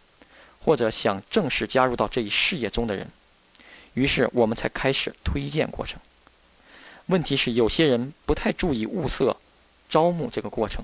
[0.65, 3.07] 或者想正式加入到这一事业中的人，
[3.93, 6.01] 于是我们才开始推荐过程。
[7.09, 9.37] 问题是有些人不太注意物色、
[9.91, 10.83] 招募这个过程。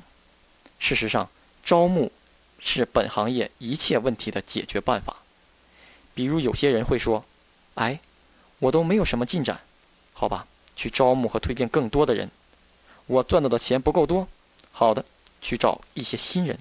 [0.78, 1.30] 事实上，
[1.64, 2.12] 招募
[2.60, 5.16] 是本行业一切问题的解决办法。
[6.14, 7.24] 比如有些人会说
[7.74, 8.00] ：“哎，
[8.58, 9.60] 我都没有什么进展，
[10.12, 12.30] 好吧。”去招募和推荐更多的人，
[13.06, 14.26] 我赚到的钱不够多，
[14.72, 15.04] 好的，
[15.42, 16.58] 去找一些新人，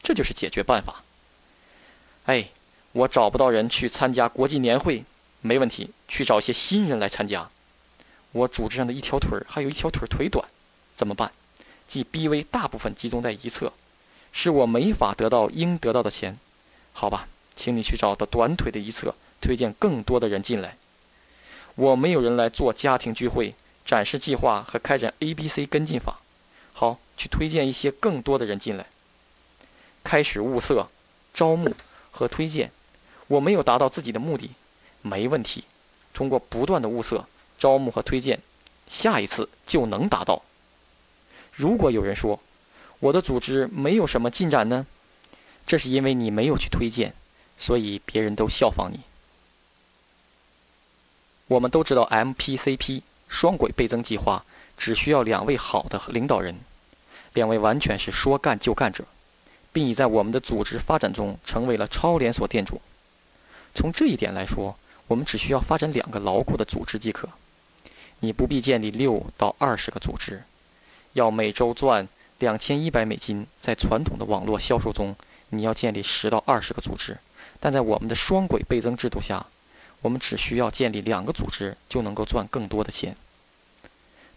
[0.00, 1.02] 这就是解决办法。
[2.26, 2.48] 哎，
[2.92, 5.04] 我找不到人去参加国际年会，
[5.40, 7.50] 没问题，去找一些新人来参加。
[8.30, 10.48] 我组织上的一条腿还有一条腿腿短，
[10.94, 11.32] 怎么办？
[11.88, 13.72] 即 B V 大部分集中在一侧，
[14.32, 16.38] 是我没法得到应得到的钱，
[16.92, 20.76] 好吧，请你去找到短腿的一侧，推荐更多的人进来。
[21.74, 26.18] 我没有人来做家庭聚会、展示计划和开展 A、B、C 跟进法。
[26.72, 28.86] 好，去推荐一些更多的人进来。
[30.02, 30.88] 开始物色、
[31.32, 31.74] 招募
[32.10, 32.70] 和推荐。
[33.28, 34.50] 我没有达到自己的目的，
[35.02, 35.64] 没问题。
[36.12, 37.26] 通过不断的物色、
[37.58, 38.40] 招募和推荐，
[38.88, 40.42] 下一次就能达到。
[41.52, 42.38] 如果有人说
[43.00, 44.86] 我的组织没有什么进展呢？
[45.66, 47.14] 这是因为你没有去推荐，
[47.58, 49.00] 所以别人都效仿你。
[51.46, 54.44] 我们都知道，MPCP 双轨倍增计划
[54.76, 56.56] 只需要两位好的领导人，
[57.34, 59.04] 两位完全是说干就干者，
[59.72, 62.80] 并已在我们的组织发展中成为了超连锁店主。
[63.74, 67.28] 从这一点来说，我们只需要发展两个牢固的组织即可。
[68.20, 70.44] 你不必建立六到二十个组织，
[71.12, 73.46] 要每周赚两千一百美金。
[73.60, 75.14] 在传统的网络销售中，
[75.50, 77.18] 你要建立十到二十个组织，
[77.64, 79.46] 但在我们的双轨倍增制度下，
[80.02, 83.16] 我们只需要建立两个组织就能够赚更多的钱。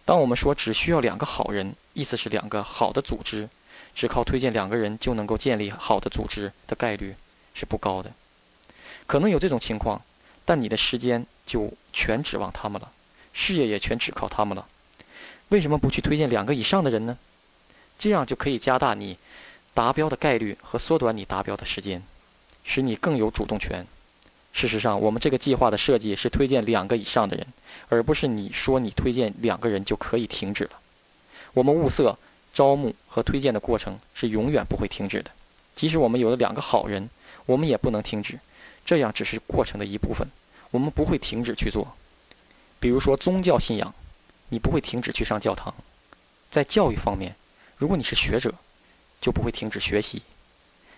[0.06, 3.50] 当我们说只需要两个好人，意思是两个好的组织，
[3.94, 7.16] 只靠推荐两个人就能够建立好的组织的概率
[7.54, 8.14] 是不高的。
[9.06, 10.02] 可能有这种情况，
[10.46, 12.90] 但你的时间就全指望他们了。
[13.34, 14.66] 事业也全指靠他们了，
[15.50, 17.18] 为什么不去推荐两个以上的人呢？
[18.00, 19.18] 这样就可以加大你
[19.74, 22.02] 达标的概率和缩短你达标的时间，
[22.68, 23.88] 使你更有主动权。
[24.52, 27.48] 事实上，我们这个计划的设计是推荐两个以上的人，
[27.88, 30.72] 而不是你说你推荐两个人就可以停止了。
[31.54, 32.18] 我们物色、
[32.54, 35.32] 招募和推荐的过程是永远不会停止的，
[35.76, 37.10] 即使我们有了两个好人，
[37.46, 38.38] 我们也不能停止。
[38.84, 40.28] 这样只是过程的一部分，
[40.72, 41.96] 我们不会停止去做。
[42.80, 43.94] 比如说宗教信仰，
[44.50, 45.72] 你不会停止去上教堂；
[46.50, 47.36] 在教育方面，
[47.78, 48.54] 如果你是学者，
[49.22, 50.22] 就不会停止学习；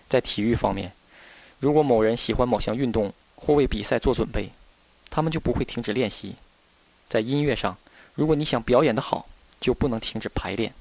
[0.08, 0.92] 在体育方面，
[1.60, 4.48] 如果某人喜欢某项运动或为比赛做准备，
[5.10, 6.30] 他们就不会停止练习；
[7.08, 7.76] 在音乐上，
[8.14, 9.28] 如果你想表演得好，
[9.60, 10.72] 就不能停止排练；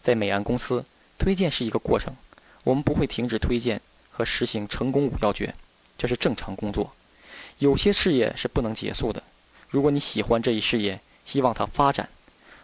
[0.00, 0.82] 在美安公司，
[1.18, 2.14] 推荐是一个过程，
[2.64, 5.54] 我们不会停止推荐和实行成功五要诀，
[5.98, 6.90] 这是正常工作。
[7.58, 9.22] 有些事业是不能结束的。
[9.68, 12.08] 如果你喜欢这一事业，希望它发展，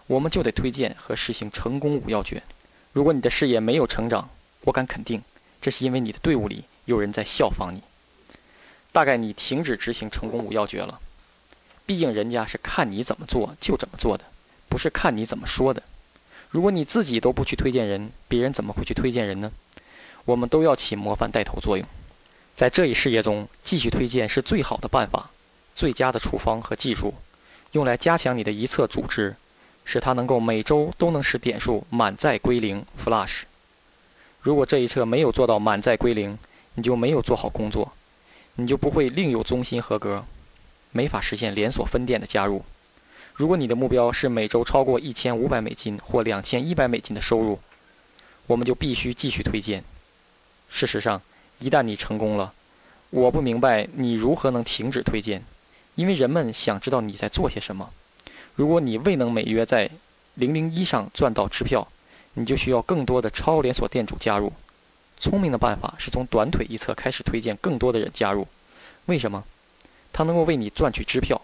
[0.07, 2.43] 我们就得推荐和实行成功五要诀。
[2.93, 4.31] 如果你的事业没有成长，
[4.63, 5.23] 我敢肯定，
[5.61, 7.83] 这是因为你的队伍里有人在效仿你。
[8.93, 11.01] 大概你停止执行成功五要诀了。
[11.87, 14.25] 毕竟人家是看你怎么做就怎么做的，
[14.69, 15.83] 不是看你怎么说的。
[16.51, 19.51] 如果你自己都不去推荐人，别人怎么会去推荐人呢？
[20.25, 21.87] 我们都要起模范带头作用。
[22.55, 25.31] 在这一事业中，继续推荐是最好的办法。
[25.75, 27.15] 最佳的处方和技术，
[27.73, 29.35] 用来加强你的一侧组织，
[29.85, 33.45] 使它能够每周都能使点数满载归零 （flush）。
[34.43, 36.39] 如果这一侧没有做到满载归零，
[36.75, 37.93] 你就没有做好工作，
[38.57, 40.25] 你就不会另有中心合格，
[40.91, 42.65] 没法实现连锁分店的加入。
[43.35, 47.59] 如果你的目标是每周超过一千五百美金或两千一百美金的收入，
[48.47, 49.83] 我们就必须继续推荐。
[50.69, 51.21] 事实上，
[51.59, 52.53] 一旦你成功了，
[53.11, 55.43] 我不明白你如何能停止推荐。
[55.95, 57.91] 因为人们想知道你在做些什么。
[58.55, 59.91] 如果你未能每月在
[60.35, 61.87] 零零一上赚到支票，
[62.35, 64.53] 你就需要更多的超连锁店主加入。
[65.23, 68.49] 聪明的办法是从短腿一侧开始推荐更多的人加入。
[69.07, 69.45] 为什么？
[70.13, 71.41] 他能够为你赚取支票。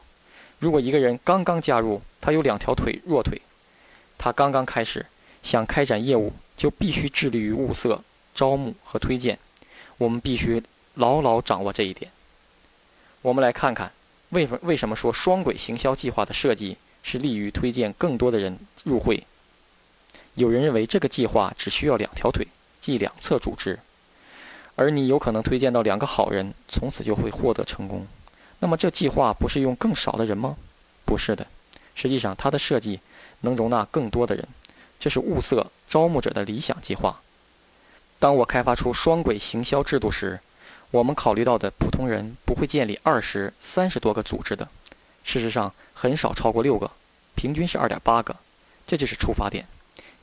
[0.59, 3.41] 如果一个人刚刚加入，他有两条腿弱腿，
[4.19, 5.07] 他刚刚开始
[5.45, 8.03] 想开展业务，就必须致力于物色、
[8.35, 9.38] 招募和推荐。
[9.97, 10.61] 我们必须
[10.95, 12.11] 牢牢掌握这一点。
[13.23, 13.93] 我们来看看。
[14.31, 19.27] 为什为什么说双轨行销计划的设计是利于推荐更多的人入会？
[20.35, 22.47] 有人认为这个计划只需要两条腿，
[22.88, 23.79] 即两侧组织，
[24.74, 28.07] 而你有可能推荐到两个好人，从此就会获得成功。
[28.61, 30.57] 那么这计划不是用更少的人吗？
[31.05, 31.46] 不是的，
[31.94, 33.01] 实际上它的设计
[33.42, 34.48] 能容纳更多的人，
[34.98, 37.20] 这是物色招募者的理想计划。
[38.18, 40.40] 当我开发出双轨行销制度时。
[40.90, 44.66] 我们考虑到的普通人不会建立二十三十多个组织的，
[45.22, 46.90] 事实上很少超过六个，
[47.35, 48.35] 平均是二点八个，
[48.87, 49.66] 这就是出发点。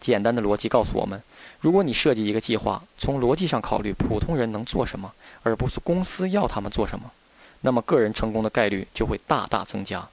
[0.01, 1.21] 简单的逻辑告诉我们，
[1.65, 7.11] 如果你设计一个计划，从逻辑上考虑普通人能做什么，而不是公司要他们做什么，
[7.61, 10.07] 那么个人成功的概率就会大大增加。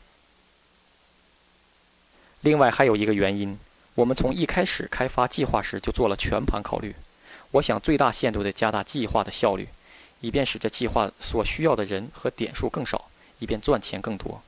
[2.40, 3.58] 另外还有一个原因，
[3.96, 6.94] 我们从一开始开发计划时就做了全盘考虑，
[7.50, 9.68] 我想最大限度地加大计划的效率。
[10.22, 13.10] 以便使这计划所需要的人和点数更少，
[13.40, 14.40] 以便赚钱更多。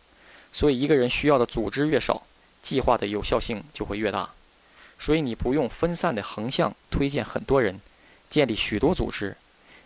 [0.54, 2.22] 所以，一个人需要的组织越少，
[2.62, 4.30] 计划的有效性就会越大。
[4.98, 7.80] 所以，你不用分散的横向推荐很多人，
[8.30, 9.36] 建立许多组织，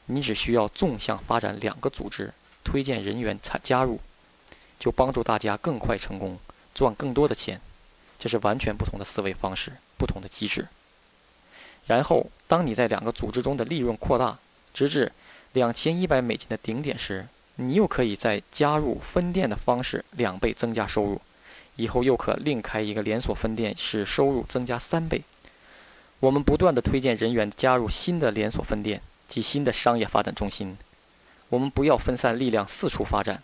[0.06, 2.32] 你只需要纵向发展两个组织，
[2.62, 4.00] 推荐人员参加入，
[4.78, 6.38] 就帮助大家更快成功，
[6.74, 7.60] 赚更多的钱。
[8.18, 10.68] 这是完全不同的思维方式，不同的机制。
[11.86, 14.38] 然后，当你在两个组织中的利润扩大，
[14.74, 15.10] 直至
[15.52, 21.20] 两千一百美金的顶点时，你又可以再加入分店的方式两倍增加收入，
[21.78, 25.22] 以后又可另开一个连锁分店，使收入增加三倍。
[26.18, 30.76] 我们不断地推荐人员加入新的连锁分店及新的商业发展中心。
[31.48, 33.40] 我们不要分散力量四处发展，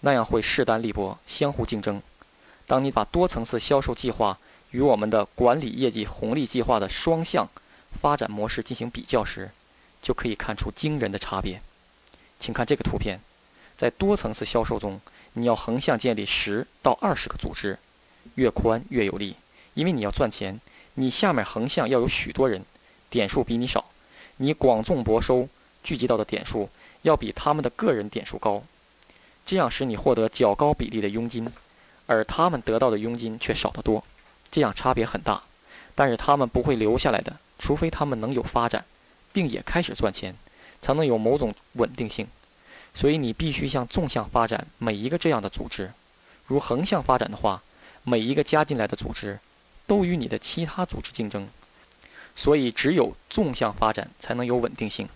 [0.00, 2.02] 那样会势单力薄，相互竞争。
[2.66, 4.38] 当你把多层次销售计划
[4.72, 7.48] 与我们的管理业绩红利计划的双向
[8.02, 9.52] 发展模式进行比较时，
[10.02, 11.62] 就可以看出惊人的差别。
[12.40, 13.20] 请看这个图片，
[13.76, 15.00] 在多层次销售中，
[15.38, 17.78] 你要横向建立十到二十个组织，
[18.34, 19.36] 越宽越有利，
[19.74, 20.60] 因为你要赚钱，
[20.94, 22.64] 你下面横向要有许多人，
[23.08, 23.84] 点数比你少，
[24.36, 25.48] 你广众博收
[25.82, 26.68] 聚集到的点数
[27.02, 28.62] 要比他们的个人点数高，
[29.46, 31.50] 这样使你获得较高比例的佣金，
[32.06, 34.04] 而他们得到的佣金却少得多，
[34.50, 35.42] 这样差别很大。
[35.94, 38.84] 但是他们不会留下来的，除非他们能有发展，
[39.32, 40.34] 并也开始赚钱。
[40.80, 42.28] 才能有某种稳定性，
[42.94, 45.92] 所以你必须向纵向发展每一个这样的组织。
[46.46, 47.62] 如横向发展的话，
[48.02, 49.38] 每一个加进来的组织
[49.86, 51.48] 都与你的其他组织竞争。
[52.34, 55.08] 所以只有纵向发展才能有稳定性。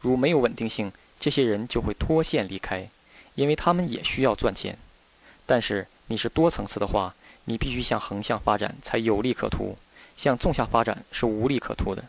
[0.00, 2.88] 如没有稳定性，这些人就会脱线离开，
[3.34, 4.78] 因为他们也需要赚钱。
[5.44, 7.14] 但是你是多层次的话，
[7.46, 9.76] 你必须向横向发展才有利可图，
[10.16, 12.04] 向纵向发展是无利可图的。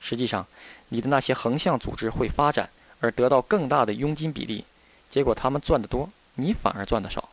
[0.00, 0.46] 实际上，
[0.90, 2.70] 你的那些横向组织会发展
[3.00, 4.64] 而得到更大的佣金比例，
[5.10, 7.28] 结果他们赚得多，你反而赚得少。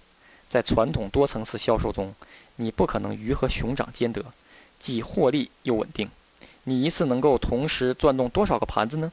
[0.48, 2.14] 在传统多层次销售中，
[2.58, 4.24] 你不可能鱼和熊掌兼得，
[4.80, 6.10] 既获利又稳定。
[6.64, 9.12] 你一次能够同时转动多少个盘子呢？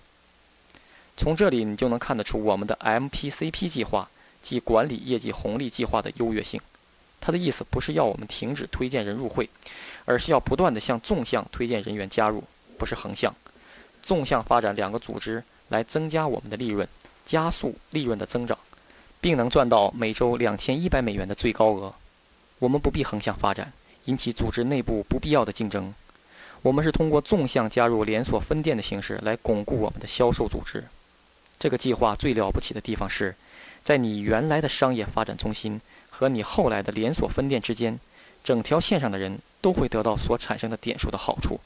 [1.16, 4.08] 从这里你就能看得出我们的 MPCP 计划
[4.40, 6.60] 及管理业绩红利计划的优越性。
[7.20, 9.48] 它的意思不是要我们停止推荐人入会，
[10.04, 12.42] 而是要不断地向纵向推荐人员加入。
[12.78, 13.32] 不是横向，
[14.02, 16.86] 纵向发展两个组织来增加我们的利润，
[17.24, 18.56] 加速利润的增长，
[19.20, 21.92] 并能赚到每周两千一百美元的最高额。
[22.58, 23.72] 我们不必横向发展，
[24.04, 25.92] 引起组织内部不必要的竞争。
[26.60, 30.84] 我们是通过纵向加入连锁分店的形式来巩固我们的销售组织。
[31.58, 33.34] 这个计划最了不起的地方是，
[33.82, 37.98] 在你原来的商业发展中心和你后来的连锁分店之间，
[38.44, 41.58] 整条线上的人都会得到所产生的点数的好处。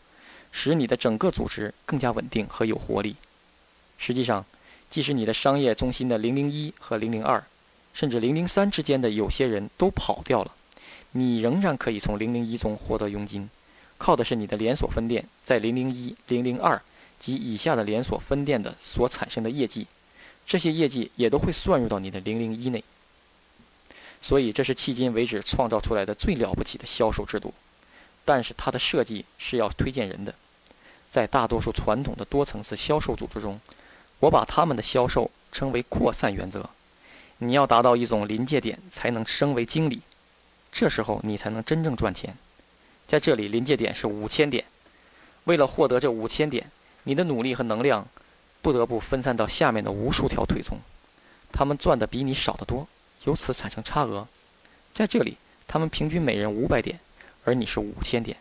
[0.53, 3.17] 使你的整个组织更加稳定和有活力。
[3.99, 4.45] 实际上，
[4.91, 7.43] 即使你的商业中心的零零一和零零二，
[7.95, 10.53] 甚至零零三之间的有些人都跑掉了，
[11.13, 13.49] 你仍然可以从零零一中获得佣金，
[13.99, 16.81] 靠的是你的连锁分店在零零一、零零二
[17.19, 19.87] 及以下的连锁分店的所产生的业绩，
[20.47, 22.85] 这些业绩也都会算入到你的零零一内。
[24.21, 27.53] 所以，这是迄今为止创造出来的最了不起的销售制度。
[28.25, 30.35] 但是它的设计是要推荐人的，
[31.13, 33.61] 在大多数传统的多层次销售组织中，
[34.21, 36.69] 我把他们的销售称为扩散原则。
[37.39, 40.01] 你要达到一种临界点才能升为经理，
[40.73, 42.37] 这时候你才能真正赚钱。
[43.07, 44.65] 在这里，临界点是五千点。
[45.45, 46.71] 为了获得这五千点，
[47.05, 48.07] 你的努力和能量
[48.63, 50.79] 不得不分散到下面的无数条腿中，
[51.53, 52.89] 他们赚的比你少得多，
[53.25, 54.27] 由此产生差额。
[54.93, 55.37] 在这里，
[55.69, 56.99] 他们平均每人五百点。
[57.45, 58.37] 而你是五千点，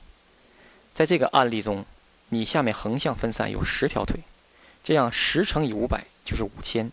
[0.96, 1.86] 在这个案例中，
[2.30, 4.20] 你下面横向分散有十条腿，
[4.86, 6.92] 这样十乘以五百就是五千。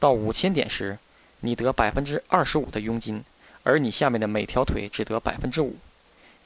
[0.00, 0.98] 到五千点时，
[1.42, 3.22] 你得百分之二十五的佣金，
[3.62, 5.76] 而你下面的每条腿只得百分之五，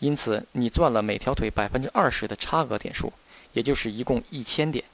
[0.01, 3.11] 因此你赚了每条腿百分之二十的差额点数，
[3.55, 4.85] 也就是一共一千点。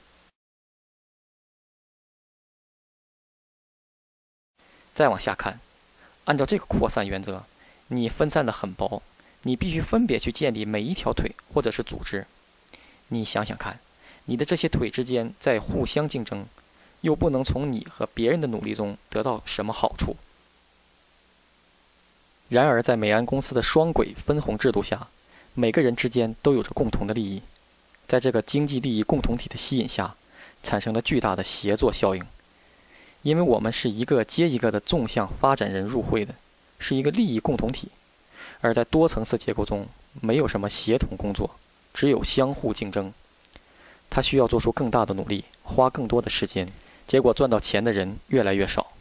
[4.95, 5.59] 再往下看，
[6.23, 7.43] 按照这个扩散原则，
[7.89, 9.03] 你分散的很薄。
[9.43, 12.25] 你必须分别去建立每一条腿或者是组织。
[13.09, 13.79] 你想想看，
[14.25, 16.45] 你的这些腿之间在互相竞争，
[17.01, 20.15] 又不能从你和别人的努力中得到什么好处。
[22.49, 25.07] 然而，在美安公司的双轨分红制度下，
[25.53, 27.41] 每个人之间都有着共同的利益，
[28.07, 30.15] 在这个经济利益共同体的吸引下，
[30.63, 32.25] 产生了巨大的协作效应。
[33.21, 36.33] 因为我们是一个接一个的纵向发展人入会的，
[36.79, 37.89] 是一个利益共同体。
[38.61, 39.87] 而在多层次结构中，
[40.19, 41.51] 没有什么协同工作，
[41.93, 43.13] 只有相互竞争。
[44.09, 46.67] 他需要做出更大的努力，花更多的时间，
[47.07, 48.91] 结果赚到钱的人越来越少。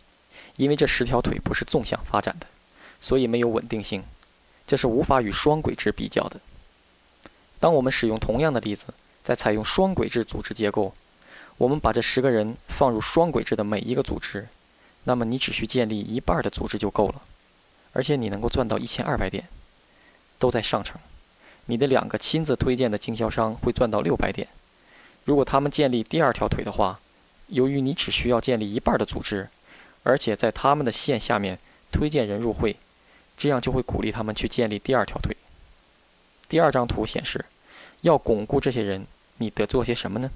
[0.56, 2.46] 因为这十条腿不是纵向发展的，
[3.00, 4.02] 所以没有稳定性，
[4.66, 6.40] 这是无法与双轨制比较的。
[7.61, 8.86] 当我们使用同样的例子，
[9.22, 10.92] 在采用双轨制组织结构，
[11.56, 14.48] 我们把这十个人放入双轨制的每一个组织，
[15.04, 17.22] 那么你只需建立一半的组织就够了。
[17.92, 19.48] 而且你能够赚到一千二百点，
[20.38, 21.00] 都在上层。
[21.66, 24.48] 你的两个亲自推荐的经销商会赚到六百点。
[25.29, 26.99] 如果他们建立第二条腿的话，
[27.49, 29.47] 由于你只需要建立一半的组织，
[30.03, 31.59] 而且在他们的线下面
[31.93, 32.74] 推荐人入会，
[33.37, 35.37] 这样就会鼓励他们去建立第二条腿。
[36.49, 37.45] 第二张图显示，
[38.01, 39.07] 要巩固这些人，
[39.37, 40.31] 你得做些什么呢？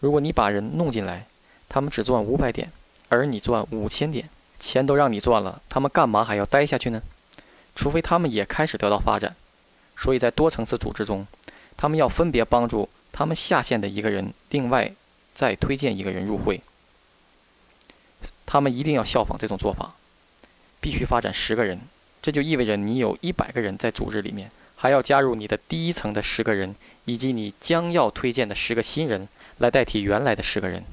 [0.00, 1.26] 如果你把人弄进来，
[1.68, 2.72] 他们只赚五百点，
[3.10, 4.30] 而你赚五千点。
[4.58, 7.02] 钱都让你赚了，他们干嘛还要待下去呢？
[7.74, 9.36] 除非他们也开始得到发展。
[9.94, 11.26] 所以在多层次组织中，
[11.76, 14.92] 他们要分别帮助他们下线的一个人，另外
[15.34, 16.60] 再推荐一个人入会。
[18.44, 19.94] 他们一定要效仿这种做法，
[20.80, 21.80] 必须发展十个人，
[22.22, 26.74] 这就意味着你有一百个人在组织里面，还要加入你的第一层的十个人，
[27.04, 30.84] 以及你将要推荐的十个新人来代替原来的十个人。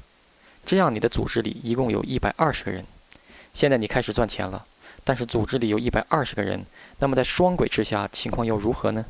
[0.66, 2.84] 这样，你的组织里一共有一百二十个人。
[3.52, 4.64] 现在你开始赚钱了，
[5.04, 6.66] 但是组织里有一百二十个人，
[6.98, 9.04] 那么在双轨之下，情况又如何呢？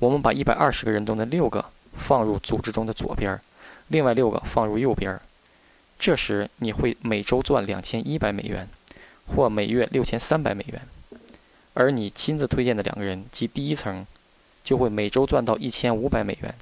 [0.00, 3.40] 我们把一百二十个人中的六个放入组织中的左边，
[3.88, 5.16] 另外六个放入右边。
[5.98, 8.68] 这时你会每周赚两千一百美元，
[9.28, 10.82] 或每月六千三百美元。
[11.74, 14.04] 而你亲自推荐的两个人及第一层，
[14.64, 16.52] 就会每周赚到一千五百美元。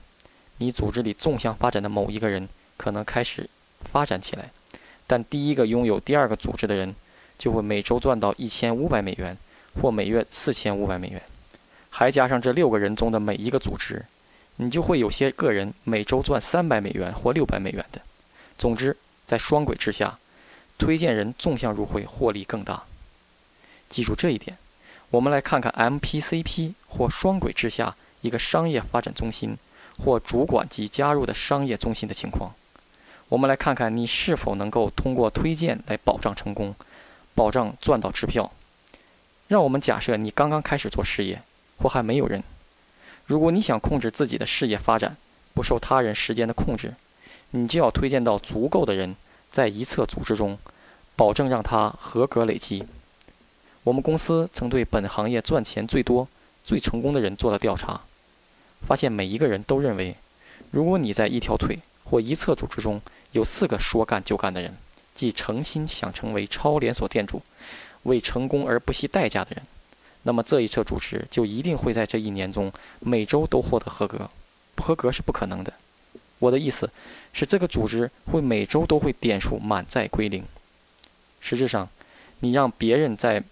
[0.59, 3.49] 你组织里纵向发展的某一个人可能开始
[3.81, 4.51] 发展起来，
[5.07, 6.95] 但第一个拥有第二个组织的人。
[7.39, 9.39] 就会每周赚到一千五百美元，
[9.81, 11.23] 或每月四千五百美元，
[11.91, 14.05] 还加上这六个人中的每一个组织，
[14.57, 18.01] 你就会有些个人每周赚三百美元或六百美元的。
[18.57, 20.19] 总之，在双轨之下，
[20.79, 22.85] 推荐人纵向入会获利更大。
[23.89, 24.57] 记住这一点。
[25.11, 29.57] 我们来看看 MPCP 或双轨之下一个商业发展中心
[29.99, 32.53] 或主管及加入的商业中心的情况。
[33.31, 36.75] 我们来看看你是否能够通过推荐来保障成功。
[37.35, 38.53] 保障赚到支票。
[39.47, 41.41] 让我们假设你刚刚开始做事业，
[41.79, 42.43] 或还没有人。
[43.27, 45.17] 如果你想控制自己的事业发展，
[45.55, 46.95] 不受他人时间的控制，
[47.53, 49.17] 你就要推荐到足够的人，
[49.51, 50.59] 在一侧组织中，
[51.17, 52.85] 保证让他合格累积。
[53.85, 56.29] 我们公司曾对本行业赚钱最多、
[56.65, 58.01] 最成功的人做了调查，
[58.87, 60.17] 发现每一个人都认为，
[60.71, 63.01] 如果你在一条腿或一侧组织中
[63.33, 64.75] 有四个说干就干的人。
[65.15, 67.43] 即诚心想成为超连锁店主，
[68.05, 69.63] 为成功而不惜代价的人，
[70.25, 74.29] 那么这一侧组织就一定会在这一年中每周都获得合格，
[74.75, 75.73] 不合格是不可能的。
[76.39, 76.91] 我的意思
[77.33, 80.45] 是，这个组织会每周都会点数满载归零。
[81.41, 81.89] 实质上，
[82.41, 83.43] 你让别人在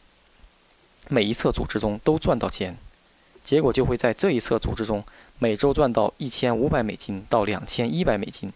[1.09, 2.77] 每一侧组织中都赚到钱，
[3.45, 5.03] 结果就会在这一侧组织中
[5.39, 8.53] 每周赚到一千五百美金到两千一百美金。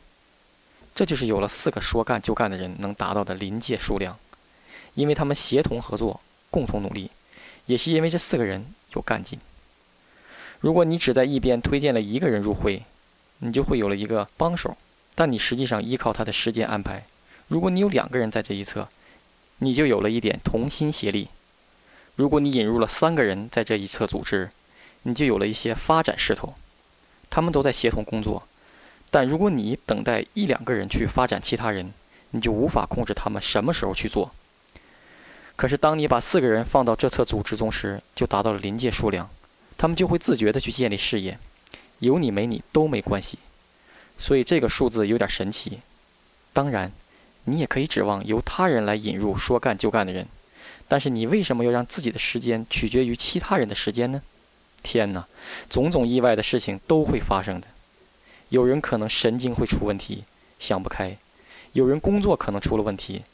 [0.94, 4.18] 这就是有了四个说干就干的人能达到的临界数量，
[4.94, 7.10] 因为他们协同合作，共同努力，
[7.70, 9.38] 也是因为这四个人有干劲。
[10.58, 12.82] 如果你只在一边推荐了一个人入会，
[13.38, 14.76] 你就会有了一个帮手，
[15.14, 17.04] 但你实际上依靠他的时间安排。
[17.46, 18.88] 如果你有两个人在这一侧，
[19.58, 21.28] 你就有了一点同心协力。
[22.16, 24.50] 如果你引入了三个人在这一侧组织，
[25.04, 26.54] 你就有了一些发展势头，
[27.30, 28.48] 他们都在协同工作。
[29.12, 31.94] 但如果你等待一两个人去发展其他人，
[32.30, 34.34] 你就无法控制他们什么时候去做。
[35.60, 39.28] 可是当你把四个人放到这册组织中时，就达到了临界数量，
[39.76, 41.38] 他们就会自觉地去建立事业，
[41.98, 43.38] 有你没你都没关系。
[44.16, 45.80] 所以这个数字有点神奇。
[46.54, 46.90] 当然，
[47.44, 50.26] 你也可以指望由他人来引入说干就干的人，
[50.88, 54.22] 但是你为什么要让自己的时间取决于其他人的时间呢？
[54.82, 55.26] 天哪，
[55.68, 57.66] 种种意外的事情都会发生的。
[58.48, 60.24] 有人可能神经会出问题，
[60.58, 61.18] 想不开；
[61.74, 63.24] 有人工作可能出了问题，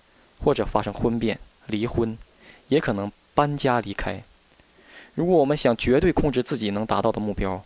[0.42, 2.16] 或者发生婚变、离婚，
[2.68, 4.22] 也可能搬家离开。
[5.14, 7.62] 如果我们想绝对控制自己能达到的目标，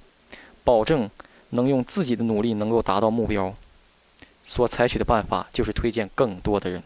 [0.63, 1.11] 保证
[1.51, 3.55] 能用自己的努力能够达到目标，
[4.45, 6.83] 所采取的办法就是推荐更多的人。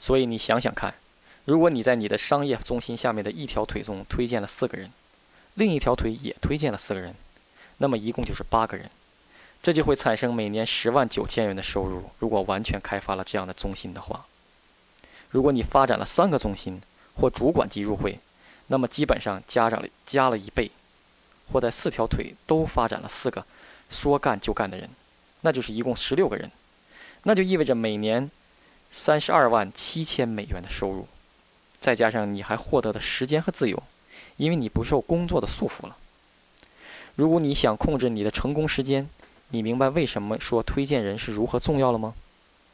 [0.00, 0.94] 所以你想想看，
[1.44, 4.90] 如果你在你的商业中心下面的一条腿中推荐了四个人，
[5.54, 7.14] 另一条腿也推荐了四个人。
[7.78, 8.90] 那么一共就是八个人，
[9.62, 12.10] 这就会产生每年十万九千元的收入。
[12.18, 14.26] 如果完全开发了这样的中心的话，
[15.30, 16.80] 如果你发展了三个中心
[17.14, 18.18] 或主管级入会，
[18.68, 20.70] 那么基本上加上了加了一倍，
[21.52, 23.44] 或在四条腿都发展了四个
[23.90, 24.88] 说干就干的人，
[25.42, 26.50] 那就是一共十六个人，
[27.24, 28.30] 那就意味着每年
[28.92, 31.06] 三十二万七千美元的收入，
[31.80, 33.82] 再加上你还获得的时间和自由，
[34.36, 35.96] 因为你不受工作的束缚了。
[37.16, 39.08] 如果你想控制你的成功时间，
[39.48, 42.14] 你明白为什么说推荐人是如何重要了吗？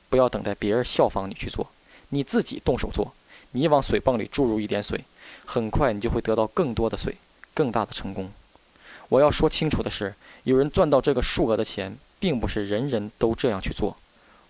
[0.09, 1.69] 不要等待别人效仿你去做，
[2.09, 3.13] 你自己动手做。
[3.53, 5.05] 你往水泵里注入一点水，
[5.45, 7.17] 很快你就会得到更多的水，
[7.55, 8.29] 更大的成功。
[9.09, 13.97] 我要说清楚的是，有人赚到这个数额的钱，并不是人人都这样去做，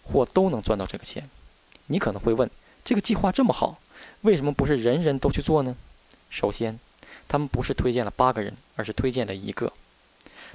[0.05, 1.29] 或都能赚到这个钱。
[1.89, 2.51] 你可能会问，
[2.83, 3.79] 这个计划这么好，
[4.23, 5.77] 为什么不是人人都去做呢？
[6.31, 6.79] 首先，
[7.29, 9.71] 他们不是推荐了八个人，而是推荐了一个。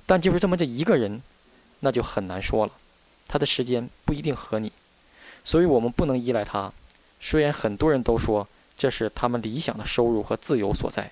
[0.07, 1.21] 但就是这么这一个人，
[1.81, 2.71] 那就很难说了。
[3.27, 4.71] 他的时间不一定和你，
[5.45, 6.73] 所以我们不能依赖他。
[7.19, 8.47] 虽然很多人都说
[8.77, 11.11] 这是他们理想的收入和自由所在，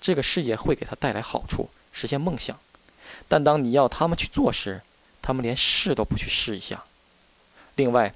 [0.00, 2.58] 这个事业会给他带来好处，实现梦想。
[3.26, 4.82] 但当你要他们去做时，
[5.22, 6.84] 他们连试都不去试一下。
[7.76, 8.12] 另外，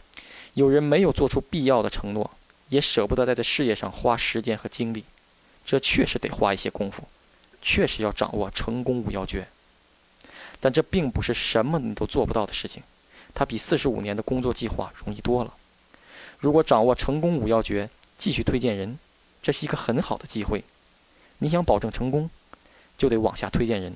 [0.55, 2.31] 有人没有做出必要的承诺，
[2.69, 5.05] 也舍不得在这事业上花时间和精力，
[5.65, 7.05] 这确实得花一些功夫，
[7.63, 9.47] 确实要掌握成功五要诀。
[10.61, 12.83] 但这并不是什么你都做不到的事情，
[13.35, 15.55] 它比四十五年的工作计划容易多了。
[16.43, 17.89] 如果掌握成功五要诀，
[18.19, 18.99] 继续推荐人，
[19.41, 20.65] 这是一个很好的机会。
[21.39, 22.29] 你想保证成功，
[22.99, 23.95] 就得往下推荐人，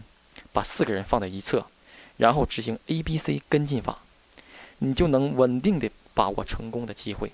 [0.53, 1.66] 把四个人放在一侧，
[2.18, 3.99] 然后执行 A、B、C 跟进法，
[4.78, 7.32] 你就能稳定地把握成功的机会。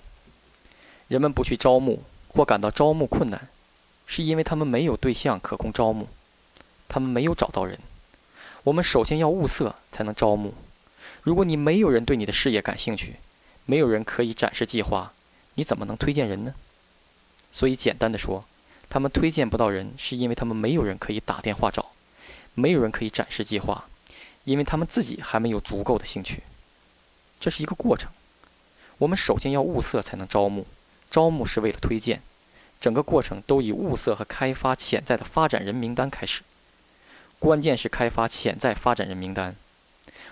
[1.07, 3.49] 人们不去招募或感到招募困难，
[4.07, 6.07] 是因为他们没有对象可供招募，
[6.89, 7.77] 他们没有找到人。
[8.63, 10.55] 我们首先要物色，才能招募。
[11.21, 13.17] 如果你没有人对你的事业感兴趣，
[13.65, 15.13] 没有人可以展示计划，
[15.55, 16.53] 你怎么能推荐人呢？
[17.51, 18.45] 所以，简单的说，
[18.89, 21.91] 他们推荐不到人，是因为他们没有人可以打电话找，
[22.53, 23.87] 没有人可以展示计划，
[24.43, 26.43] 因为他们自己还没有足够的兴趣。
[27.39, 28.09] 这是一个过程。
[28.99, 30.65] 我们首先要物色，才能招募。
[31.09, 32.21] 招募是为了推荐。
[32.79, 36.41] 整个过程都以物色和开发潜在的发展人名单开始。
[37.39, 39.55] 关键是开发潜在发展人名单。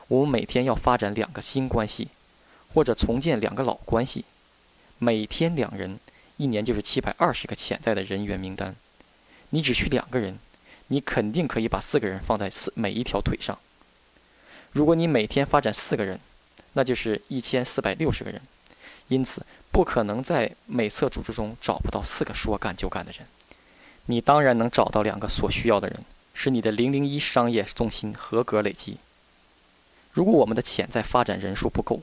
[0.07, 2.09] 我们每天要发展两个新关系，
[2.73, 4.25] 或者重建两个老关系。
[4.99, 5.99] 每天两人。
[6.37, 8.75] 一年就是七百二十个潜在的人员名单，
[9.51, 10.39] 你只需两个人，
[10.87, 13.59] 你肯定可以把四个人放在四每一条腿上。
[14.71, 16.19] 如果你每天发展四个人，
[16.73, 18.41] 那就是一千四百六十个人，
[19.09, 23.27] 因此不可能在每册组织中找不到四个说干就干的人。
[24.07, 26.03] 你当然能找到两个所需要的人，
[26.33, 28.97] 使你的零零一商业中心合格累积。
[30.11, 32.01] 如果我们的潜在发展人数不够，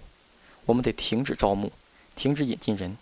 [0.69, 1.73] 我们得停止招募，
[2.15, 2.99] 停止引进人。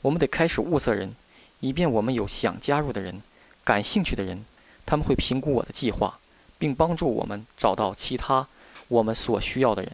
[0.00, 1.12] 我们得开始物色人，
[1.58, 3.20] 以便我们有想加入的人、
[3.64, 4.44] 感兴趣的人，
[4.86, 6.20] 他们会评估我的计划，
[6.56, 8.46] 并帮助我们找到其他
[8.86, 9.92] 我们所需要的人。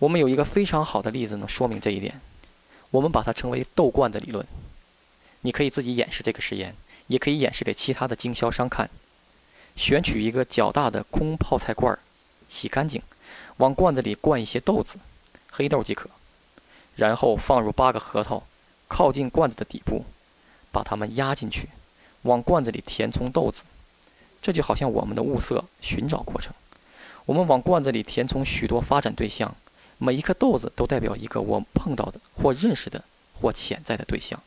[0.00, 2.20] 我们有一个非常好的例子能说明这一点，
[2.90, 4.44] 我们把它称为“豆罐子理论”。
[5.42, 6.74] 你可以自己演示这个实验，
[7.06, 8.90] 也可以演示给其他的经销商看。
[9.76, 11.96] 选取一个较大的空泡菜罐，
[12.50, 13.00] 洗干净，
[13.58, 14.98] 往罐子里灌一些豆子，
[15.56, 16.10] 黑豆即可，
[16.96, 18.42] 然后放入八个核桃。
[18.88, 20.04] 靠近罐子的底部，
[20.72, 21.68] 把它们压进去，
[22.22, 23.62] 往罐子里填充豆子。
[24.42, 26.52] 这就好像我们的物色寻找过程。
[27.24, 29.54] 我们往罐子里填充许多发展对象，
[29.98, 33.02] 每一颗豆子都代表一个我碰到的或认识的
[33.32, 34.40] 或潜在的对象。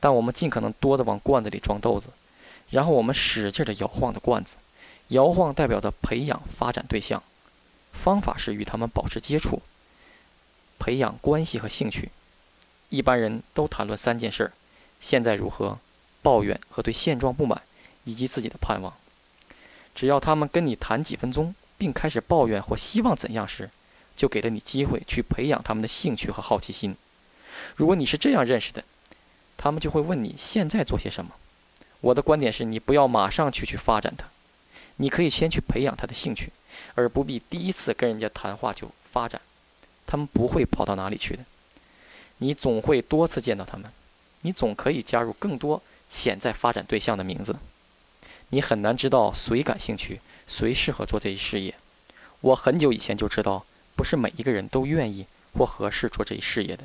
[0.00, 2.06] 但我们尽可能多的往罐子里装豆子，
[2.70, 4.56] 然后我们使劲的摇晃着罐子，
[5.08, 7.22] 摇晃代表着培养发展对象。
[7.92, 9.62] 方法是与他们保持接触，
[10.82, 12.10] 培养关系和兴趣。
[12.88, 14.52] 一般人都谈论三件事儿：
[15.00, 15.78] 现在如何、
[16.22, 17.62] 抱怨和对现状不满，
[18.02, 18.92] 以及自己的盼望。
[19.94, 23.70] 只要他们跟你谈几分钟，并开始抱怨或希望怎样时，
[24.16, 26.96] 就给了你机会去培养他们的兴趣和好奇心。
[27.76, 28.82] 如果你是这样认识的，
[29.56, 31.36] 他们就会问你现在做些什么。
[32.00, 34.26] 我的观点是你不要马上去去发展它，
[34.96, 36.50] 你可以先去培养他的兴趣，
[36.96, 39.40] 而不必第一次跟人家谈话就发展。
[40.12, 41.42] 他们不会跑到哪里去的。
[42.36, 43.90] 你总会多次见到他们，
[44.42, 47.56] 你总可以加入更多潜在发展对象的名字。
[48.50, 51.74] 你很难知道谁感兴趣，谁适合做这一事业。
[52.42, 53.64] 我很久以前就知道，
[53.96, 56.84] 不是每一个人都愿意或合适做这一事业的，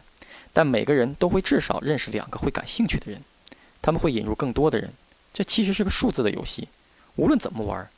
[0.53, 3.21] 但每个人都会至少认识两个会感兴趣的人，
[3.81, 4.93] 他们会引入更多的人。
[5.33, 6.69] 这其实是个数字的游戏，
[7.17, 7.89] 无论怎么玩，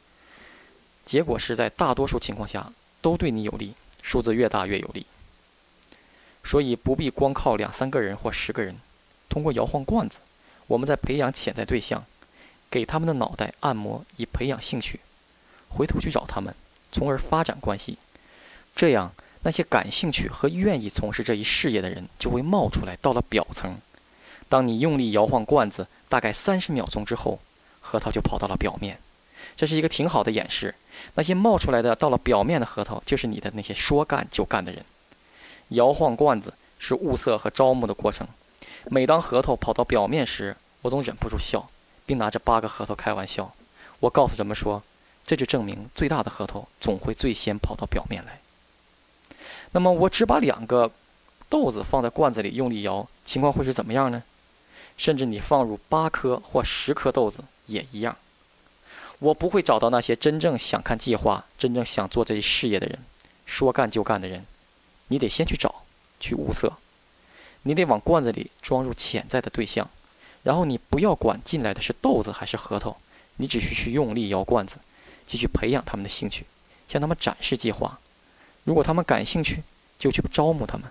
[1.05, 5.05] 结果是在大多数情况下都对你有利，数字越大越有利。
[6.49, 8.75] 所以不必光靠两三个人或十个人，
[9.29, 10.17] 通过摇晃罐子，
[10.65, 12.03] 我们在培养潜在对象，
[12.71, 14.99] 给他们的脑袋按摩以培养兴趣，
[15.67, 16.55] 回头去找他们，
[16.91, 17.99] 从而发展关系。
[18.75, 23.77] 这样，那些感兴趣和愿意从事这一事业的人就会冒出来，到了表层。
[24.47, 27.37] 当你用力摇晃罐子大概三十秒钟之后，
[27.79, 28.97] 核桃就跑到了表面。
[29.55, 30.73] 这是一个挺好的演示。
[31.13, 34.83] 那些冒出来的到了表面的核桃，就是你的那些说干就干的人。
[35.69, 38.27] 摇晃罐子是物色和招募的过程。
[38.85, 41.69] 每当核桃跑到表面时，我总忍不住笑，
[42.05, 43.51] 并拿着八个核桃开玩笑。
[43.99, 44.81] 我告诉人们说，
[45.25, 48.39] 这就证明最大的核桃总会最先跑到表面来。
[49.71, 50.89] 那么，我只把两个
[51.49, 54.23] 豆子放在罐子里用力摇，情况会是怎么样呢？
[54.97, 58.17] 甚至你放入八颗或十颗豆子也一样。
[59.19, 62.97] 我不会找到那些真正想看计划、真正想做这一事业的人，
[63.45, 64.45] 说干就干的人。
[65.09, 65.83] 你得先去找，
[66.19, 66.77] 去物色，
[67.63, 69.89] 你得往罐子里装入潜在的对象，
[70.43, 72.97] 然后你不要管进来的是豆子还是核桃，
[73.35, 74.77] 你只需去用力摇罐子，
[75.27, 76.45] 继续培养他们的兴趣，
[76.87, 77.99] 向他们展示计划。
[78.63, 79.63] 如果他们感兴趣，
[79.97, 80.87] 就去招募他们。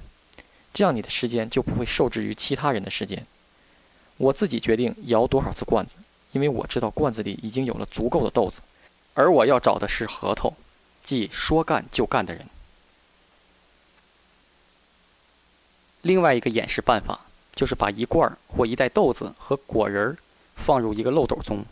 [0.75, 3.25] 这样你的时间就不会受制于其他人的时间。
[4.17, 5.95] 我自己决定摇多少次罐子，
[6.33, 8.61] 因为我知道罐子里已经有了足够的豆子，
[9.15, 10.53] 而我要找的是核桃，
[11.05, 12.47] 即说干就干的人。
[16.09, 17.21] 另外一个演示办法
[17.55, 20.17] 就是把一罐或一袋豆子和果仁儿
[20.57, 21.67] 放入一个漏斗中，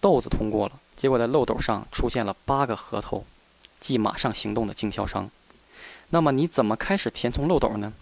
[0.00, 3.24] 豆子通过了，结果在漏斗上出现了八个核桃，
[3.80, 5.28] 即马上行动的经销商。
[6.10, 7.92] 那么你怎么开始填充漏斗呢？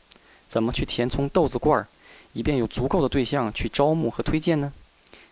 [0.47, 1.89] 怎么去填充豆子罐儿？
[2.35, 4.75] 以便有足够的对象去招募和推荐呢？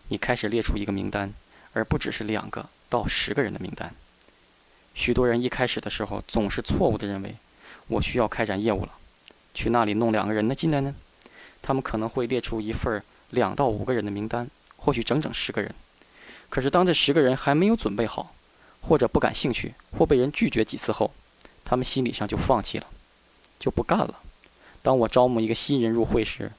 [0.07, 1.31] 你开始列出一个名单，
[1.73, 3.93] 而不只是两个到十个人的名单。
[4.95, 7.35] 许多人一开始的时候总是错误地认为，
[7.85, 8.93] 我需要开展业务了，
[9.53, 10.95] 去那里弄两个人呢进来呢？
[11.61, 15.73] 他们可能会列出一份两到五个人的名单，或许整整十个人。
[16.49, 18.33] 可是当这十个人还没有准备好，
[18.81, 21.11] 或者不感兴趣，或被人拒绝几次后，
[21.63, 22.87] 他们心理上就放弃了，
[23.59, 24.19] 就不干了。
[24.81, 26.51] 当我招募一个新人入会时，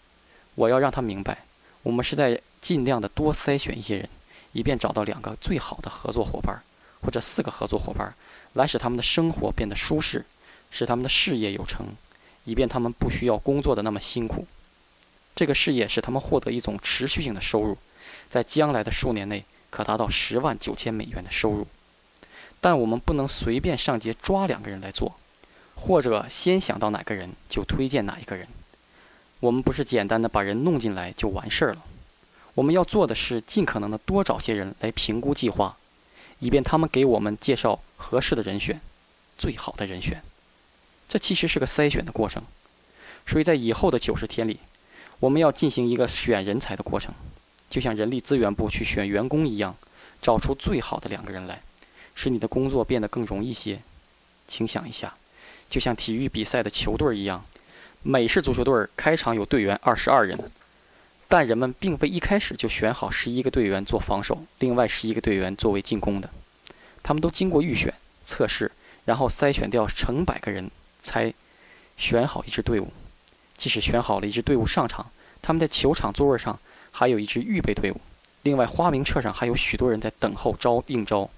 [0.54, 1.42] 我要让他明白，
[1.82, 4.08] 我们是在尽量的多筛选一些人，
[4.52, 6.62] 以便找到两个最好的合作伙伴，
[7.02, 8.14] 或者四个合作伙伴，
[8.52, 10.24] 来使他们的生活变得舒适，
[10.70, 11.86] 使他们的事业有成，
[12.44, 14.46] 以便他们不需要工作的那么辛苦。
[15.34, 17.78] 这个事业使他们获得一种持续性的收入，
[18.28, 21.66] 在将来的数年内可达到十万九千美元的收入。
[22.60, 25.16] 但我们不能随便上街抓两个人来做，
[25.74, 28.46] 或者先想到哪个人就推荐哪一个人。
[29.40, 31.82] 我们不是简单的把人弄进来就完事儿了，
[32.54, 35.76] 我们要做的是尽可能的多找些人来评估计划，
[36.38, 38.80] 以便他们给我们介绍合适的人选，
[39.36, 40.22] 最好的人选。
[41.08, 42.42] 这其实是个筛选的过程，
[43.26, 44.58] 所以在以后的九十天里，
[45.20, 47.14] 我们要进行一个选人才的过程，
[47.68, 49.76] 就像人力资源部去选员工一样，
[50.20, 51.60] 找出最好的两个人来，
[52.14, 53.80] 使你的工作变得更容易些。
[54.48, 55.14] 请想一下，
[55.70, 57.44] 就像体育比赛的球队一样。
[58.02, 60.36] 美式足球队开场有队员二十二人，
[61.28, 66.28] 但人们并非一开始就选好十一个队员做防守，另外十一个队员作为进攻的。
[67.02, 67.94] 他们都经过预选、
[68.26, 68.72] 测试，
[69.04, 70.68] 然后筛选掉成百个人
[71.02, 71.32] 才
[71.96, 72.92] 选好一支队伍。
[73.56, 76.58] 即使选好了一支队伍上场，他们在球场座位上
[76.90, 78.00] 还有一支预备队伍。
[78.42, 81.28] 另外，花名册上还有许多人在等候招应招。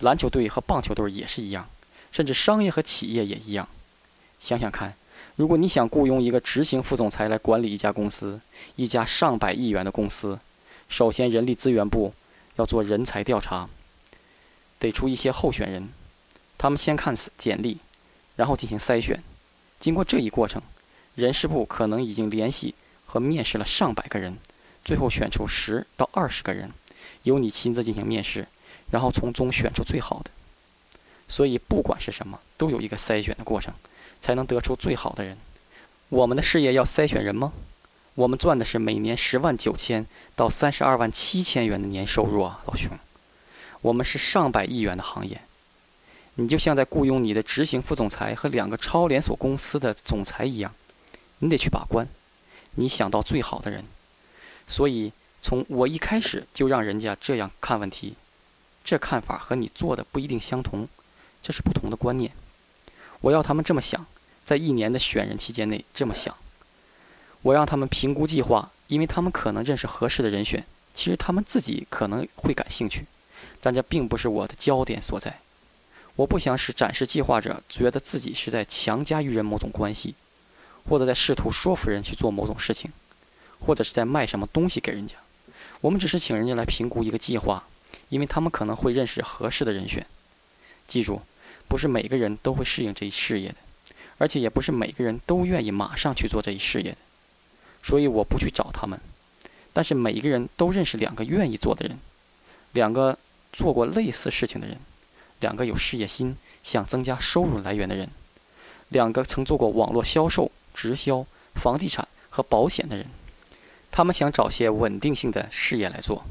[0.00, 1.68] 篮球队和棒球队也是一样，
[2.10, 3.68] 甚至商业和企业也一样。
[4.40, 4.94] 想想看。
[5.36, 8.40] 如果你想雇佣一个执行副总裁来管理一家公司，
[8.76, 10.38] 一家上百亿元的公司，
[10.88, 12.14] 首先人力资源部
[12.54, 13.68] 要做人才调查，
[14.78, 15.88] 得出一些候选人，
[16.56, 17.78] 他们先看简历，
[18.36, 19.22] 然后进行筛选。
[19.78, 20.62] 经过这一过程，
[21.14, 22.74] 人事部可能已经联系
[23.06, 24.38] 和面试了上百个人，
[24.84, 26.70] 最后选出十到二十个人，
[27.22, 28.46] 由你亲自进行面试，
[28.90, 30.30] 然后从中选出最好的。
[31.28, 33.72] 所以，不管是什么，都有一个筛选的过程。
[34.20, 35.36] 才能得出最好的人。
[36.08, 37.52] 我们的事业要筛选人吗？
[38.14, 42.88] 我们赚的是每年十万九千到三十二万七千元的年收入啊，老兄。
[43.82, 45.42] 我们是上百亿元的行业。
[46.36, 50.74] 你就像在雇佣你的执行副总裁和两个超连锁公司的总裁一样，
[51.38, 52.08] 你得去把关，
[52.74, 53.84] 你想到最好的人。
[54.66, 58.14] 所以从我一开始就让人家这样看问题，
[58.84, 60.88] 这看法和你做的不一定相同，
[61.42, 62.32] 这是不同的观念。
[63.20, 64.04] 我要他们这么想，
[64.44, 66.36] 在一年的选人期间内这么想。
[67.42, 73.06] 我让他们评估计划，因为他们可能认识合适的人选，其实他们自己可能会感兴趣，
[73.60, 75.38] 但这并不是我的焦点所在。
[76.16, 80.14] 我不想使展示计划者觉得自己是在强加于人某种关系，
[80.88, 82.90] 或者在试图说服人去做某种事情，
[83.60, 85.16] 或者是在卖什么东西给人家。
[85.80, 87.64] 我们只是请人家来评估一个计划，
[88.08, 90.06] 因为他们可能会认识合适的人选。
[90.86, 91.20] 记住。
[91.66, 93.56] 不是每个人都会适应这一事业的，
[94.18, 96.98] 而且也不是每个人都愿意马上去做这一事业的，
[97.82, 99.00] 所以我不去找他们。
[99.72, 101.98] 但是每一个人都认识两个愿意做的人，
[102.72, 103.18] 两个
[103.50, 104.78] 做过类似事情的人，
[105.44, 108.08] 两个有事业心、想增加收入来源的人，
[108.88, 113.04] 两个曾做过网络销售、直销、房地产和保险的人，
[113.90, 116.24] 他们想找些稳定性的事业来做。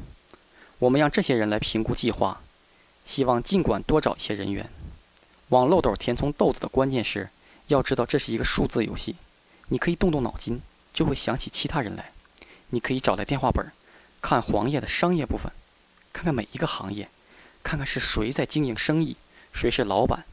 [0.79, 2.41] 我们让这些人来评估计划，
[3.05, 4.67] 希望尽管多找一些人员。
[5.49, 7.29] 往漏斗填充豆子的关键是，
[7.67, 9.15] 要知道这是一个数字游戏。
[9.67, 10.59] 你可以动动脑筋，
[10.91, 12.11] 就会想起其他人来。
[12.71, 13.71] 你可以找来电话本，
[14.19, 15.53] 看黄页的商业部分，
[16.11, 17.07] 看看每一个行业，
[17.63, 19.15] 看看是谁在经营生意，
[19.53, 20.25] 谁是老板，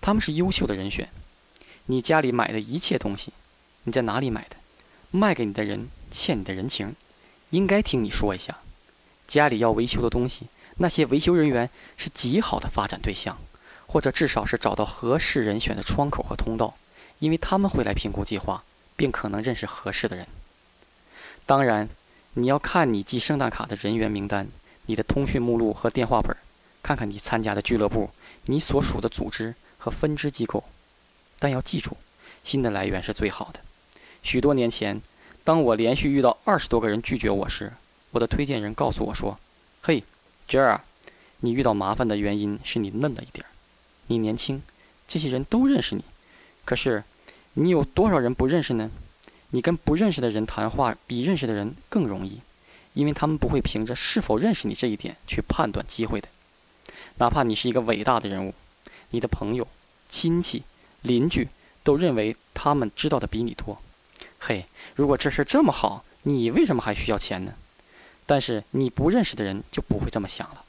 [0.00, 1.08] 他们是优秀的人选。
[1.86, 3.32] 你家里买的一切东西，
[3.84, 4.56] 你在哪里买的？
[5.10, 6.96] 卖给你的人欠你的人情，
[7.50, 8.58] 应该听你说一下。
[9.28, 10.46] 家里要维修的东西，
[10.78, 13.38] 那些维修人员是极好的发展对象，
[13.86, 16.74] 或者至少是找到合适人选的窗口和通道，
[17.18, 18.64] 因为他们会来评估计划，
[18.96, 20.26] 并可能认识合适的人。
[21.44, 21.88] 当然，
[22.34, 24.48] 你要看你寄圣诞卡的人员名单、
[24.86, 26.36] 你的通讯目录和电话本，
[26.82, 28.10] 看看你参加的俱乐部、
[28.46, 30.64] 你所属的组织和分支机构。
[31.38, 31.96] 但要记住，
[32.44, 33.60] 新的来源是最好的。
[34.22, 35.00] 许多年前，
[35.44, 37.72] 当我连续遇到二十多个人拒绝我时，
[38.10, 39.38] 我的推荐人告诉我说
[39.82, 40.04] ：“嘿。”
[40.48, 40.82] 杰尔，
[41.40, 43.48] 你遇到麻烦的原因是你嫩了一点儿，
[44.08, 44.60] 你年轻，
[45.08, 46.04] 这些人都认识你。
[46.64, 47.04] 可是，
[47.54, 48.90] 你有多少人不认识呢？
[49.50, 52.40] 你跟不认识的人谈话比认识的人更容易，
[52.92, 56.28] 因为他们不会凭着是否认识你这一点去判断机会的。
[57.22, 58.52] 哪怕你是一个伟大的人物，
[59.10, 59.68] 你的朋友、
[60.10, 60.64] 亲戚、
[61.02, 61.46] 邻居
[61.84, 63.80] 都认为他们知道的比你多。
[64.40, 64.66] 嘿，
[64.96, 67.54] 如果这事这么好，你为什么还需要钱呢？
[68.26, 70.64] 但是你不认识的人就不会这么想了。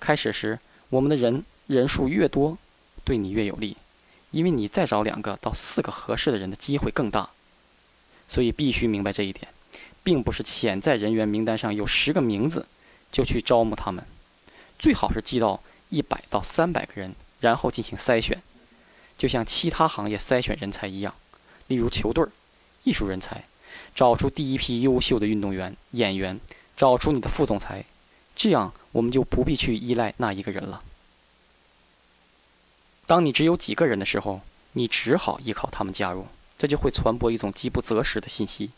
[0.00, 0.58] 开始时，
[0.90, 2.58] 我们的人人数越多，
[3.04, 3.76] 对你越有利，
[4.32, 7.30] 因为你再找两个到四个合适的人的机会更大。
[8.26, 9.46] 所以必须明白这一点，
[10.02, 12.66] 并不是潜在人员名单上有十个名字
[13.12, 14.04] 就去招募他们，
[14.80, 18.42] 最好是记到一百到三百个人，然后进行筛选，
[19.16, 21.14] 就像其他行业筛选人才一样，
[21.68, 22.24] 例如球队、
[22.84, 23.44] 艺术人才，
[23.94, 26.40] 找出第一批优秀的运动员、演员。
[26.76, 27.86] 找出你的副总裁，
[28.36, 30.82] 这样我们就不必去依赖那一个人了。
[33.06, 36.26] 当你只有几个人的时候，你只好依靠他们加入，
[36.58, 38.72] 这就会传播一种饥不择食的信息。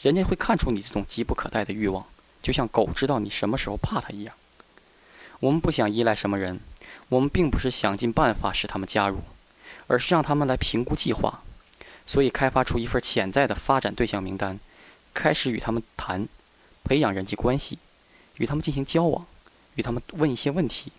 [0.00, 2.04] 人家会看出你这种急不可待的欲望，
[2.42, 4.34] 就像狗知道你什么时候怕它一样。
[5.42, 6.60] 我们不想依赖什么人，
[7.08, 9.18] 我们并不是想尽办法使他们加入，
[9.88, 11.42] 而是让他们来评估计划。
[12.06, 14.60] 所以，开发出一份潜在的发展对象名单，
[15.12, 16.28] 开始与他们谈。
[16.84, 17.80] 培养人际关系，
[18.36, 19.26] 与他们进行交往，
[19.74, 20.92] 与他们问一些问题，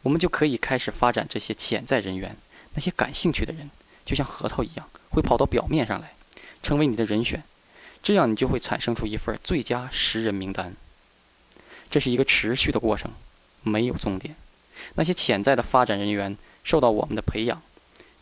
[0.00, 2.34] 我们就可以开始发展这些潜在人员。
[2.72, 3.70] 那些感兴趣的人，
[4.06, 6.14] 就像核桃一样，会跑到表面上来，
[6.62, 7.44] 成为你的人选。
[8.02, 10.74] 这样，你就会产生出一份最佳十人名单。
[11.90, 13.10] 这是一个持续的过程，
[13.62, 14.36] 没有终点。
[14.94, 17.62] 那些潜在的发展人员受到我们的培养，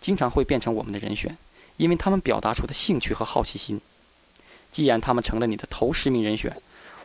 [0.01, 1.37] 经常会变成我们的人选，
[1.77, 3.81] 因为他们表达出的兴趣和好奇心。
[4.71, 6.55] 既然他们成了你的头十名人选，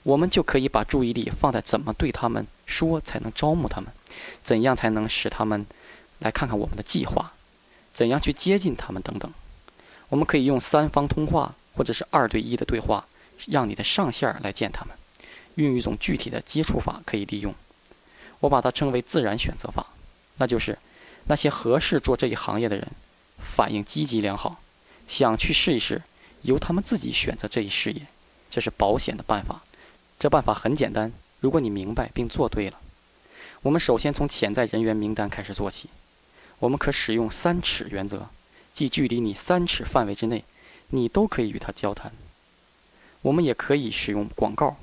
[0.03, 3.91] 我们就可以把注意力放在怎么对他们说才能招募他们，
[4.43, 5.65] 怎样才能使他们
[6.19, 7.33] 来看看我们的计划，
[7.93, 9.31] 怎样去接近他们等等。
[10.09, 13.07] 我们可以用三方通话或者是二对一的对话，
[13.47, 14.95] 让你的上线来见他们，
[15.55, 17.53] 运用一种具体的接触法可以利用。
[18.39, 19.87] 我把它称为自然选择法，
[20.37, 20.77] 那就是
[21.25, 22.87] 那些合适做这一行业的人，
[23.39, 24.59] 反应积极良好，
[25.07, 26.01] 想去试一试，
[26.41, 28.01] 由他们自己选择这一事业，
[28.49, 29.63] 这是保险的办法。
[30.17, 32.77] 这办法很简单，如果你明白并做对了。
[33.63, 35.89] 我们首先从潜在人员名单开始做起。
[36.59, 38.27] 我们可使用三尺原则，
[38.73, 40.45] 即距离你三尺范围之内，
[40.89, 42.13] 你都可以与他交谈。
[43.23, 44.77] 我们也可以使用广告，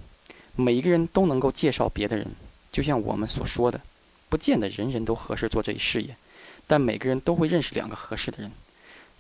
[0.55, 2.27] 每一个人都能够介绍别的人。
[2.73, 3.81] 就像我们所说的，
[4.29, 6.17] 不见得人人都合适做这一事业，
[6.67, 8.51] 但每个人都会认识两个合适的人。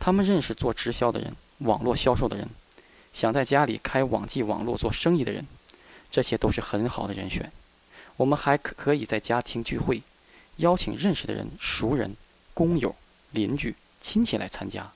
[0.01, 2.49] 他们认识做直销的人、网络销售的人，
[3.13, 5.47] 想在家里开网际网络做生意的人。
[6.11, 7.53] 这些都是很好的人选。
[8.17, 10.03] 我们还可可以在家庭聚会，
[10.57, 12.15] 邀请认识的人、熟人、
[12.53, 12.95] 工友、
[13.31, 14.91] 邻居、亲戚来参加。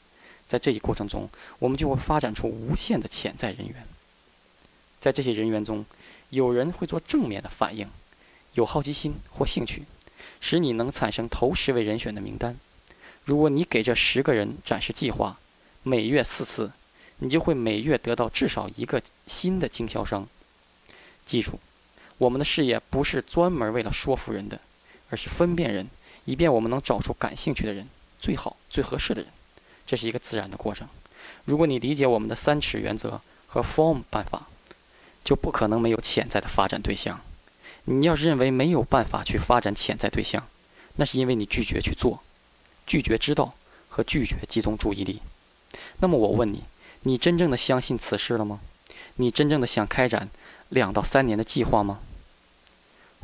[0.46, 1.28] 在这一过程中，
[1.58, 3.86] 我们就会发展出无限的潜在人员。
[5.00, 5.84] 在这些人员中，
[6.30, 7.88] 有人会做正面的反应，
[8.56, 9.84] 有好奇心或兴趣，
[10.40, 12.56] 使你能产生头十位人选的名单。
[13.24, 15.38] 如果你给这十个人展示计划，
[15.82, 16.72] 每月四次，
[17.18, 20.26] 你就会每月得到至少一个新的经销商。
[21.26, 21.58] 记住，
[22.16, 24.58] 我们的事业不是专门为了说服人的，
[25.10, 25.86] 而是分辨人，
[26.24, 27.86] 以便我们能找出感兴趣的人，
[28.18, 29.30] 最好最合适的人。
[29.86, 30.88] 这是一个自然的过程。
[31.44, 34.48] 如果你理解我们的三尺原则和 form 办法，
[35.22, 37.20] 就不可能没有潜在的发展对象。
[37.86, 40.46] 你要是认为没有办法去发展潜在对象，
[40.96, 42.22] 那是因为你拒绝去做，
[42.86, 43.54] 拒绝知道
[43.88, 45.20] 和拒绝集中注意力。
[46.00, 46.62] 那么我问你，
[47.02, 48.60] 你真正的相信此事了吗？
[49.16, 50.28] 你真正的想开展？
[50.68, 52.00] 两到三年的计划吗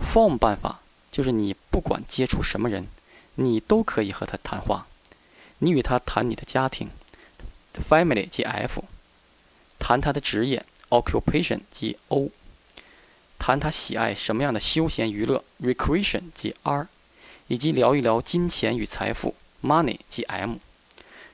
[0.01, 2.87] ？Form 办法就是你不管接触什么人，
[3.35, 4.87] 你都可以和他谈话。
[5.59, 6.89] 你与他谈你的家庭
[7.75, 8.85] ，Family 即 F，
[9.81, 12.31] 谈他的职业，Occupation 即 O，
[13.43, 16.86] 谈他喜爱什么样的休闲娱乐，Recreation 即 R，
[17.49, 19.34] 以及聊一聊金钱与财富
[19.64, 20.59] ，Money 即 M。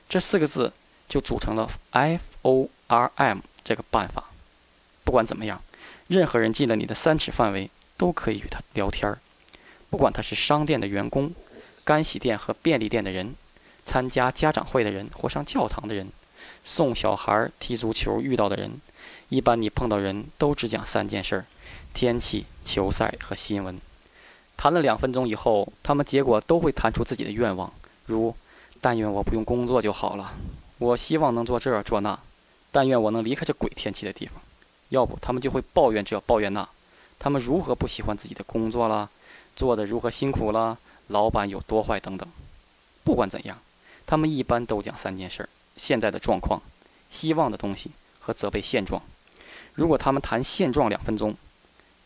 [0.09, 0.73] 这四个字
[1.07, 4.31] 就组成了 F O R M 这个办法。
[5.03, 5.61] 不管怎么样。
[6.07, 9.19] 任何人进了你的三尺范围，都可以与他聊天儿。
[9.91, 11.31] 不管他是商店的员工、
[11.83, 13.35] 干洗店和便利店的人、
[13.85, 16.09] 参加家长会的人或上教堂的人、
[16.65, 18.81] 送小孩踢足球遇到的人，
[19.27, 21.45] 一般你碰到人都只讲三件事儿：
[21.93, 23.79] 天气、球赛和新闻。
[24.57, 27.71] 谈了两分钟以后，他们结果都会谈出自己的愿望，
[28.05, 28.35] 如
[28.81, 30.33] “但愿我不用工作就好了
[30.79, 32.19] ”，“我希望能做这做那
[32.71, 34.35] ”，“但愿我能离开这鬼天气的地方”。
[34.89, 36.67] 要不，他们就会抱怨这抱怨那，
[37.17, 39.09] 他们如何不喜欢自己的工作啦，
[39.55, 40.77] 做的如何辛苦啦，
[41.07, 42.27] 老板有多坏等等。
[43.03, 43.57] 不管怎样，
[44.05, 46.61] 他们一般都讲三件事：现在的状况、
[47.09, 49.01] 希望的东西和责备现状。
[49.75, 51.35] 如果他们谈现状两分钟，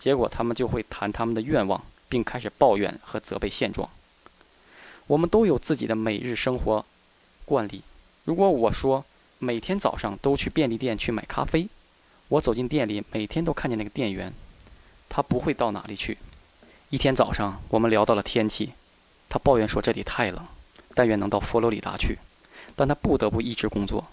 [0.03, 3.89] 结果他们就会谈他们的愿望，并开始抱怨和责备现状。
[5.07, 6.85] 我们都有自己的每日生活
[7.45, 7.81] 惯例。
[8.25, 9.05] 如果我说
[9.39, 11.69] 每天早上都去便利店去买咖啡，
[12.27, 14.33] 我走进店里，每天都看见那个店员，
[15.07, 16.17] 他不会到哪里去。
[16.89, 18.73] 一天早上，我们聊到了天气，
[19.29, 20.45] 他抱怨说这里太冷，
[20.93, 22.19] 但愿能到佛罗里达去，
[22.75, 24.05] 但他不得不一直工作。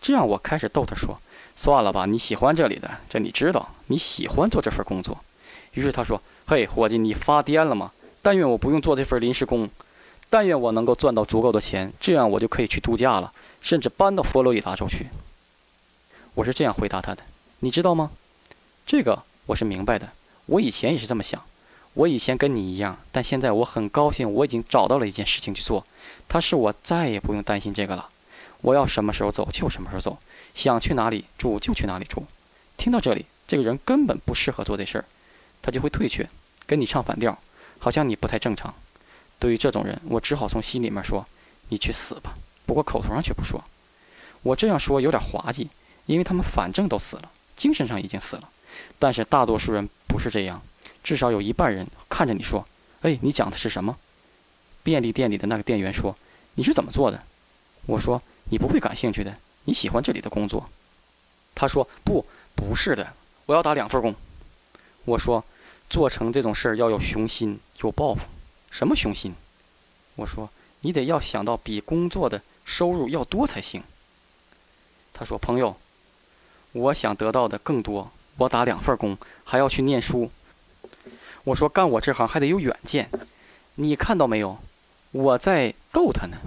[0.00, 1.16] 这样，我开始逗他说
[1.56, 5.18] ：“算了吧，你喜欢这里的，这你知道，你喜欢做这份工作。”
[5.74, 7.92] 于是他说：“嘿，伙计，你发癫了吗？
[8.20, 9.68] 但愿我不用做这份临时工，
[10.28, 15.06] 但愿我能够赚到足够的钱，这样我就可以去度假了，甚至搬到佛罗里达州去。”
[16.34, 17.22] 我是这样回答他的。
[17.60, 18.10] 你知道吗？
[18.86, 20.08] 这个我是明白的。
[20.46, 21.42] 我以前也是这么想。
[21.94, 25.84] 我以前跟你一样，但现在我很高兴，我已经找到了一件事情去做。
[26.26, 28.08] 它是我再也不用担心这个了。
[28.62, 30.18] 我要什么时候走就什么时候走，
[30.54, 32.24] 想去哪里住就去哪里住。
[32.78, 35.04] 听到这里，这个人根本不适合做这事儿，
[35.60, 36.28] 他就会退却，
[36.64, 37.38] 跟你唱反调，
[37.78, 38.74] 好像你不太正常。
[39.38, 41.26] 对于这种人，我只好从心里面说
[41.68, 42.34] ：“你去死吧！”
[42.64, 43.62] 不过口头上却不说。
[44.42, 45.68] 我这样说有点滑稽，
[46.06, 47.30] 因为他们反正都死了。
[47.56, 48.48] 精神上已经死了，
[48.98, 50.62] 但是大多数人不是这样，
[51.02, 52.64] 至少有一半人看着你说
[53.02, 53.96] ：“哎，你讲的是什么？”
[54.84, 56.16] 便利店里的那个店员说
[56.54, 57.20] ：“你是怎么做的？”
[57.86, 60.68] 我说：“你不会感兴趣的，你喜欢这里的工作。”
[61.54, 62.24] 他说：“不，
[62.54, 63.14] 不是的，
[63.46, 64.14] 我要打两份工。”
[65.04, 65.44] 我说
[65.90, 68.22] ：“做成这种事儿要有雄心，有抱负。
[68.70, 69.34] 什么雄心？”
[70.16, 70.48] 我说
[70.80, 73.82] ：“你得要想到比工作的收入要多才行。”
[75.12, 75.76] 他说：“朋友。”
[76.72, 80.30] 我想得到的更多，我打两份工，还要去念书。
[81.44, 83.10] 我说干我这行还得有远见，
[83.74, 84.58] 你看到没有？
[85.10, 86.38] 我在逗他呢。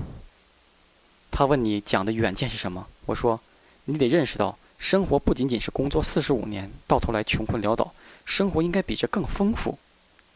[1.38, 2.88] 他问你讲的远见是什么？
[3.08, 3.38] 我说
[3.84, 9.78] 你得认识到，生活不仅仅是工作四十五年，到头来穷困潦倒，生活应该比这更丰富。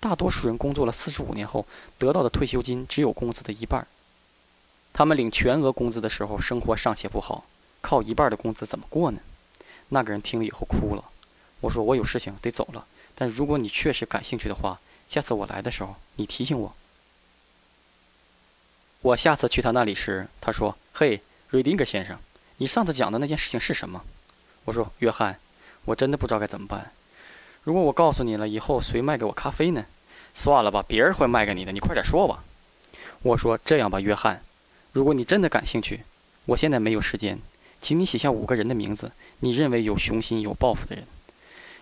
[0.02, 1.66] 大多数人工作了四十五年后，
[1.97, 3.88] 得到的退休金只有工资的一半。
[4.91, 7.45] 他们领全额工资的时候，生活尚且不好，
[7.80, 9.22] 靠一半的工资怎么过呢？
[9.88, 11.06] 那个人听了以后哭了。
[11.62, 12.86] 我说：“我有事情得走了，
[13.16, 14.78] 但如果你确实感兴趣的话，
[15.08, 16.76] 下次我来的时候你提醒我。”
[19.02, 22.20] 我下次去他那里时，他说：“嘿，瑞丁格先生，
[22.58, 24.04] 你上次讲的那件事情是什么？”
[24.66, 25.39] 我说：“约翰，
[25.86, 26.91] 我真的不知道该怎么办。
[27.64, 29.86] 如果我告诉你了，以后谁卖给我咖啡呢？
[30.34, 32.43] 算了吧，别人会卖给你的，你快点说吧。”
[33.24, 34.41] 我说：“这样吧，约翰，
[34.91, 36.02] 如果你真的感兴趣，
[36.45, 37.39] 我现在没有时间。”
[37.82, 41.06] 请你写下五个人的名字，你认为有雄心、有抱负的人，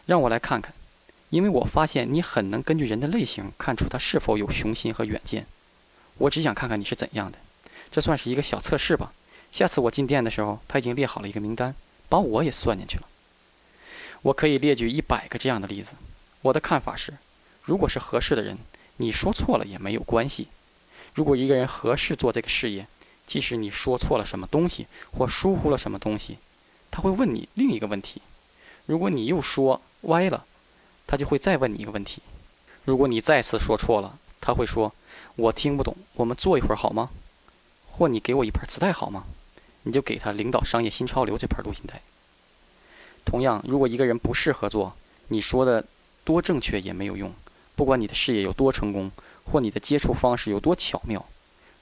[0.06, 0.72] 让我来看看，
[1.32, 5.48] 因为我发现你很能根据人的类型看出他是否有雄心和远见。
[6.18, 7.38] 我只想看看你是怎样的，
[7.92, 9.12] 这算是一个小测试吧。
[9.52, 11.74] 下次我进店的时候，他已经列好了一个名单，
[12.10, 13.08] 把我也算进去了。
[14.24, 15.92] 我可以列举一百个这样的例子。
[16.42, 17.14] 我的看法是，
[17.64, 18.58] 如果是合适的人，
[18.98, 20.48] 你说错了也没有关系。
[21.14, 22.88] 如果一个人合适做这个事业，
[23.26, 26.38] 即使你说错了什么东西，或疏忽了什么东西，
[26.92, 28.22] 他会问你另一个问题。
[28.86, 30.46] 如果你又说歪了，
[31.06, 32.22] 他就会再问你一个问题。
[32.86, 34.94] 如果你再次说错了，他会说
[35.38, 37.10] ：“我听不懂，我们坐一会儿好吗？”
[37.88, 39.24] 或你给我一盘磁带好吗？
[39.84, 42.02] 你就给他《领导商业新潮流》这盘录音带。
[43.24, 44.94] 同样，如果一个人不适合做，
[45.30, 45.86] 你说的
[46.24, 47.34] 多正确也没有用。
[47.76, 49.12] 不管你的事业有多成功，
[49.46, 51.26] 或你的接触方式有多巧妙，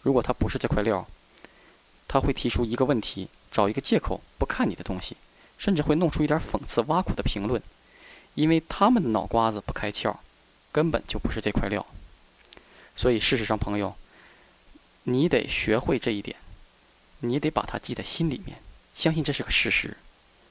[0.03, 1.06] 如果他不是这块料。
[2.08, 5.18] 他会提出一个问题，找一个借口不看你的东西，
[5.58, 7.62] 甚至会弄出一点讽刺、挖苦的评论，
[8.36, 10.16] 因为他们的脑瓜子不开窍，
[10.72, 11.86] 根本就不是这块料。
[12.96, 13.96] 所以，事实上，朋友，
[15.04, 16.38] 你得学会这一点，
[17.20, 18.58] 你得把它记在心里面，
[18.96, 19.98] 相信这是个事实。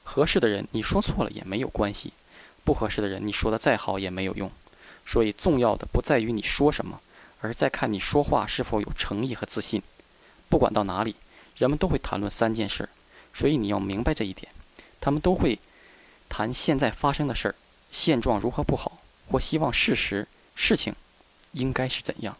[0.03, 2.11] 合适的人，你说错了也没有关系；
[2.63, 4.51] 不合适的人，你说的再好也没有用。
[5.05, 7.01] 所以，重要的不在于你说什么，
[7.41, 9.81] 而在看你说话是否有诚意和自信。
[10.49, 11.15] 不管到哪里。
[11.57, 12.89] 人们都会谈论三件事，
[13.33, 14.51] 所以你要明白这一点。
[14.99, 15.57] 他们都会
[16.27, 17.55] 谈现在发生的事儿，
[17.89, 18.97] 现状如何不好，
[19.29, 20.93] 或希望事实、事情
[21.55, 22.37] 应该是怎样。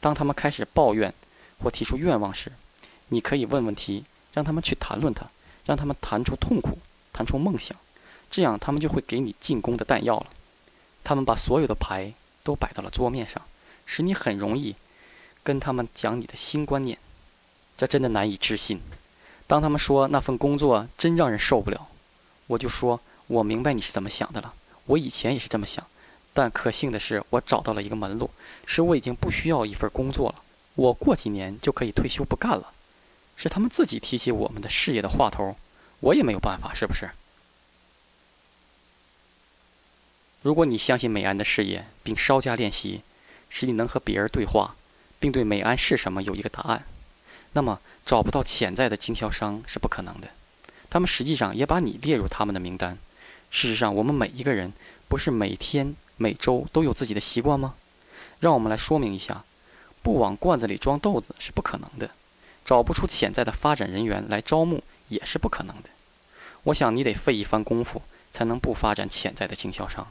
[0.00, 1.14] 当他们开始抱怨
[1.62, 2.52] 或提出愿望时，
[3.08, 5.26] 你可以问问题，让他们去谈论它，
[5.64, 6.78] 让他们谈出痛苦，
[7.12, 7.76] 谈出梦想，
[8.30, 10.26] 这样他们就会给你进攻的弹药了。
[11.02, 12.12] 他们把所有的牌
[12.42, 13.40] 都摆到了桌面上，
[13.86, 14.74] 使你很容易
[15.42, 16.98] 跟他们讲你的新观念。
[17.76, 18.80] 这真的难以置信。
[19.46, 21.88] 当他们说那份工作真让人受不了，
[22.46, 24.54] 我就说我明白你是怎么想的了。
[24.86, 25.86] 我以前也是这么想，
[26.34, 28.28] 但可幸的是，我找到了一个门路，
[28.66, 30.42] 使我已经不需要一份工作了。
[30.74, 32.72] 我过几年就可以退休不干了。
[33.36, 35.56] 是他们自己提起我们的事业的话头，
[36.00, 37.10] 我也没有办法，是不是？
[40.42, 43.02] 如果你相信美安的事业，并稍加练习，
[43.48, 44.76] 使你能和别人对话，
[45.18, 46.84] 并对美安是什么有一个答案，
[47.52, 50.28] 那么找不到潜在的经销商是不可能的。
[50.90, 52.98] 他们实际上也把你列入他们的名单。
[53.50, 54.72] 事实上，我们每一个人
[55.08, 57.74] 不是每天、每周都有自己的习惯吗？
[58.40, 59.44] 让我们来说明一下：
[60.02, 62.10] 不往罐子里装豆子是不可能的。
[62.64, 65.90] 找不出潜在的发展人员来招募也是不可能的。
[66.62, 68.00] 我想你得费一番功夫
[68.32, 70.06] 才能不发展潜在的经销商。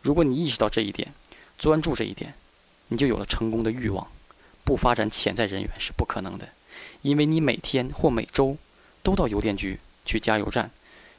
[0.00, 1.12] 如果你意识到这一点，
[1.58, 2.34] 专注这一点，
[2.88, 4.06] 你就有了成功的欲望。
[4.64, 6.48] 不发展潜在人员是不可能的，
[7.02, 8.56] 因为你每天或每周
[9.02, 10.70] 都到邮电局去加油站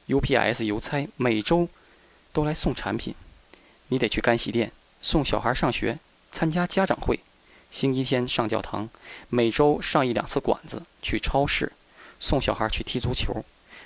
[0.08, 1.68] ，UPS 邮差每周
[2.32, 3.14] 都来送产品。
[3.90, 4.72] 你得去干洗店
[5.02, 6.00] 送小孩上学，
[6.32, 7.20] 参加家长会。
[7.72, 8.90] 星期天上教堂，
[9.30, 11.72] 每周上一两次馆子，去超市，
[12.20, 13.44] 送小孩去踢足球。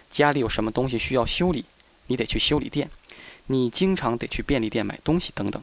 [0.09, 1.65] 家里有什么东西需要修理，
[2.07, 2.89] 你得去修理店。
[3.47, 5.61] 你经常得去便利店买东西等等。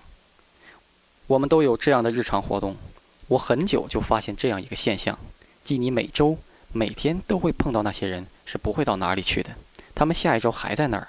[1.26, 2.76] 我们都有这样的日常活动。
[3.28, 5.18] 我很久就发现这样一个现象，
[5.64, 6.36] 即你每周、
[6.72, 9.56] 每天都会碰到那些人，是不会到哪里去的。
[9.94, 11.08] 他们下一周还在那儿，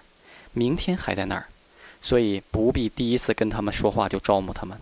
[0.53, 1.49] 明天还在那儿，
[2.01, 4.77] 所以不必第一次跟他们说话就招募他们。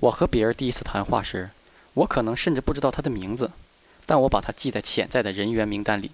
[0.00, 1.50] 我和别人第一次谈话时，
[1.94, 3.50] 我可能甚至不知道他的名字，
[4.06, 6.10] 但我把他记在潜在的人员名单里。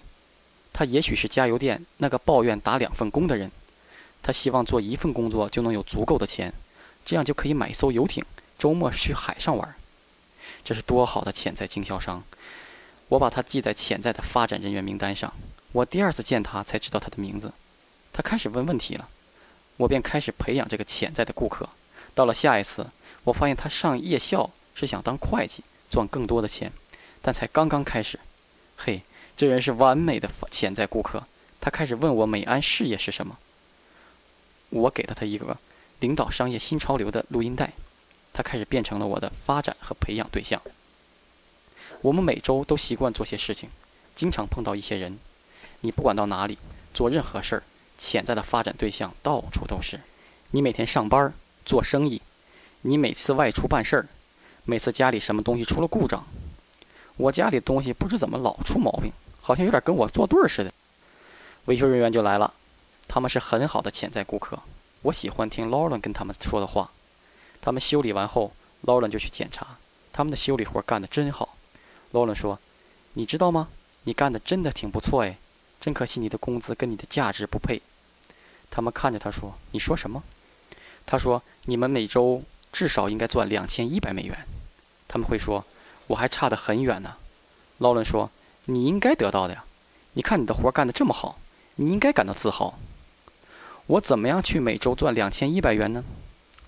[0.73, 3.51] 他也许是加油店那个抱怨打两份工的人，
[4.23, 6.53] 他希望做一份工作就能有足够的钱，
[7.05, 8.25] 这样就可以买一艘游艇，
[8.59, 9.75] 周末去海上玩。
[10.63, 12.23] 这是多好的潜在经销商！
[13.09, 15.33] 我把他记在潜在的发展人员名单上。
[15.73, 17.53] 我第二次见他才知道他的名字。
[18.13, 19.09] 他开始问问题了，
[19.81, 21.69] 我便开始培养这个潜在的顾客。
[22.15, 22.87] 到了下一次。
[23.25, 26.73] 我发现他上夜校是想当会计，赚更多的钱，
[27.21, 28.19] 但才刚刚开始。
[28.79, 29.03] 嘿，
[29.37, 31.23] 这人是完美的潜在顾客。
[31.61, 33.39] 他开始问我美安事业是什么。
[34.71, 35.55] 我给了他一个
[36.01, 37.75] 领导商业新潮流的录音带，
[38.33, 40.63] 他开始变成了我的发展和培养对象。
[42.01, 43.69] 我们每周都习惯做些事情，
[44.17, 45.19] 经常碰到一些人。
[45.83, 46.57] 你不管到哪里
[46.95, 47.63] 做任何事儿，
[48.01, 50.01] 潜在的发展对象到处都是。
[50.51, 51.33] 你每天上班
[51.65, 52.21] 做生意。
[52.83, 54.09] 你每次外出办事儿，
[54.65, 56.25] 每次家里什么东西出了故障，
[57.19, 60.73] 我家里的东西不知怎么老出毛病，好像有点跟我作对似的。
[61.67, 62.55] 维修人员就来了，
[63.07, 64.59] 他们是很好的潜在顾客，
[65.03, 66.91] 我喜欢听劳伦跟他们说的话。
[67.61, 69.77] 他们修理完后，劳伦就去检查，
[70.11, 71.57] 他们的修理活干得真好。
[72.13, 72.59] 劳伦说
[73.13, 73.69] ：“你知道吗？
[74.05, 75.37] 你干的真的挺不错哎，
[75.79, 77.83] 真可惜你的工资跟你的价值不配。”
[78.71, 80.23] 他们看着他说：“你说什么？”
[81.05, 82.43] 他说：“你们每周。”
[82.73, 84.47] 至少应该赚两千一百美元，
[85.09, 85.67] 他们会说
[86.07, 87.17] ：“我还差得很远呢。”
[87.79, 88.31] 劳伦说
[88.67, 89.65] ：“你应该得到的呀，
[90.13, 91.41] 你看你的活干得这么好，
[91.75, 92.79] 你应该感到自豪。”
[93.89, 96.05] 我怎么样去每周赚两千一百元呢？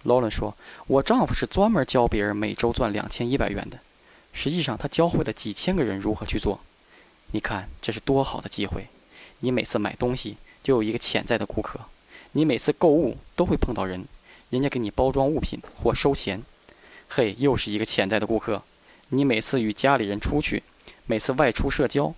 [0.02, 0.56] 劳伦说
[0.88, 3.78] ：“我丈夫是专门教别人每周赚两千一百元的，
[4.32, 6.58] 实际上他教会了几千个人如何去做。
[7.30, 8.88] 你看这是多好的机会！
[9.38, 11.80] 你每次买东西就有一个潜在的顾客，
[12.32, 14.06] 你每次购物都会碰到人。”
[14.50, 16.42] 人家给你包装物品或收钱，
[17.08, 18.62] 嘿，又是一个潜在的顾客。
[19.08, 20.62] 你每次与家里人出去，
[21.06, 22.14] 每次外出社交，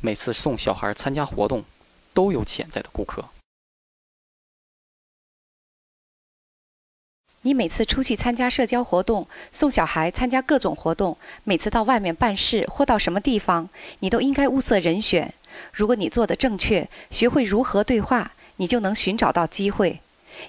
[0.00, 1.64] 每次送小孩参加活动，
[2.12, 3.28] 都有潜在的顾客。
[7.42, 13.68] 你每次出去参加社交活动，送小孩参加各种活动，每次到外面办事或到什么地方，
[14.00, 15.32] 你都应该物色人选。
[15.72, 20.00] 如果你做的正确，学会如何对话，你就能寻找到机会。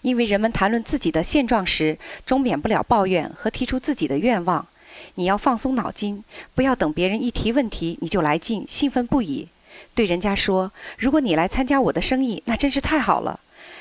[0.02, 4.68] 因为人们谈论自己的现状时，终免不了抱怨和提出自己的愿望。
[5.16, 6.24] 你要放松脑筋，
[6.56, 9.48] 不要等别人一提问题你就来劲、兴奋不已。
[9.94, 13.40] 对人家说：“如果你来参加我的生意，那真是太好了。”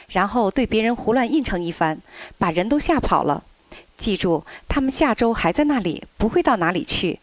[0.08, 1.98] 然后对别人胡乱应承一番，
[2.38, 3.42] 把人都吓跑了。
[3.98, 7.18] 记住，他们下周还在那里，不会到哪里去。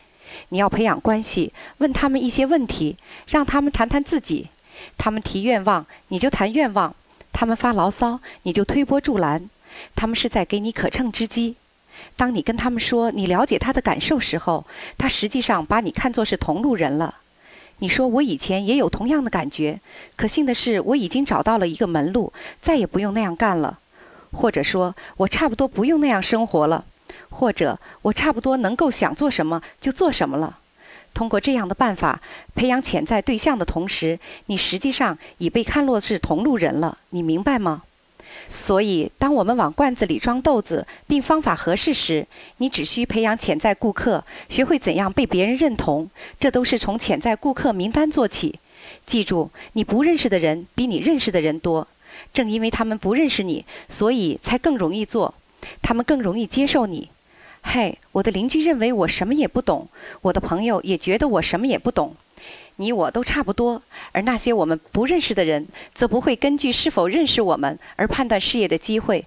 [0.49, 2.97] 你要培养关系，问他们一些问题，
[3.27, 4.49] 让他们谈谈自己。
[4.97, 6.95] 他们提愿望，你就谈愿望。
[7.31, 9.49] 他们发牢骚，你就推波助澜，
[9.95, 11.55] 他们是在给你可乘之机。
[12.15, 14.65] 当你跟他们说你了解他的感受时候，
[14.97, 17.15] 他实际上把你看作是同路人了。
[17.79, 19.79] 你说我以前也有同样的感觉，
[20.15, 22.31] 可幸的是我已经找到了一个门路，
[22.61, 23.79] 再也不用那样干了。
[24.31, 26.85] 或者说我差不多不用那样生活了，
[27.33, 30.59] 或者我差不多能够想做什么就做什么了。
[31.13, 32.21] 通过这样的办法
[32.55, 36.97] 培养潜在对象的同时，你实际上已被看作是同路人了。
[37.09, 37.83] 你明白吗？
[38.49, 42.25] 所以，当我们往罐子里装豆子，并方法合适时，
[42.57, 46.09] 你只需培养潜在顾客，学会怎样被别人认同。
[46.39, 48.59] 这都是从潜在顾客名单做起。
[49.05, 51.87] 记住，你不认识的人比你认识的人多。
[52.33, 55.33] 正因为他们不认识你，所以才更容易做，
[55.81, 57.09] 他们更容易接受你。
[57.63, 59.87] 嘿，我的邻居认为我什么也不懂，
[60.21, 62.15] 我的朋友也觉得我什么也不懂。
[62.75, 63.81] 你我都差不多，
[64.11, 69.25] 而那些我们不认识的人，则不会根据是否认识我们而判断事业的机会。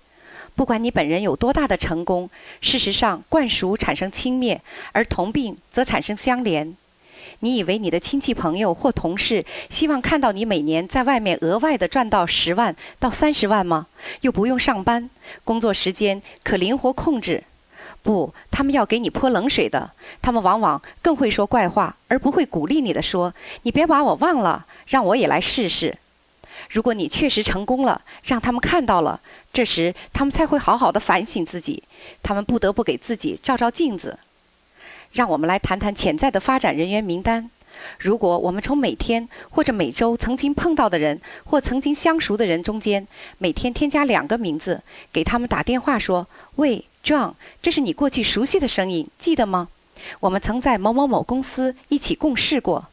[0.54, 2.30] 不管你本人有多大的成功，
[2.60, 4.60] 事实上，惯熟产生轻蔑，
[4.92, 6.76] 而同病则产生相连。
[7.40, 13.88] 你以为你的亲戚朋友或同事希望看到你每年在外面额外的赚到十万到三十万吗？
[14.20, 15.10] 又不用上班，
[15.44, 17.44] 工作时间可灵活控制。
[18.06, 19.90] 不，他们要给你泼冷水的。
[20.22, 23.34] 他们往往更会说怪话，而不会鼓励你的说
[23.64, 25.98] ：“你别把我忘了，让我也来试试。”
[26.70, 29.20] 如果你确实成功了，让他们看到了，
[29.52, 31.82] 这时他们才会好好的反省自己。
[32.22, 34.20] 他们不得不给自己照照镜子。
[35.10, 37.50] 让我们来谈谈潜在的发展人员名单。
[37.98, 43.06] 如果我们从每天或者每周曾经碰到的人或曾经相熟的人中间，
[43.38, 46.26] 每天添加两个名字，给他们打电话说
[46.56, 49.68] ：“喂，John，这是你过去熟悉的声音，记得吗？
[50.18, 52.88] 我们曾在某某某公司一起共事过。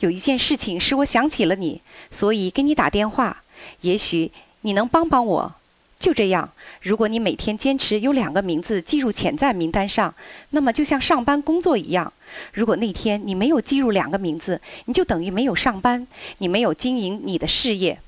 [0.00, 1.80] 有一件事情使我想起了你，
[2.10, 3.42] 所以给你打电话。
[3.82, 4.32] 也许
[4.62, 5.54] 你能帮帮我。”
[6.02, 10.12] 就这样，如果你每天坚持有两个名字记入潜在名单上，
[10.50, 12.12] 那么就像上班工作一样。
[12.52, 16.04] 如果那天你没有记入两个名字，你就等于没有上班，
[16.38, 18.00] 你没有经营你的事业。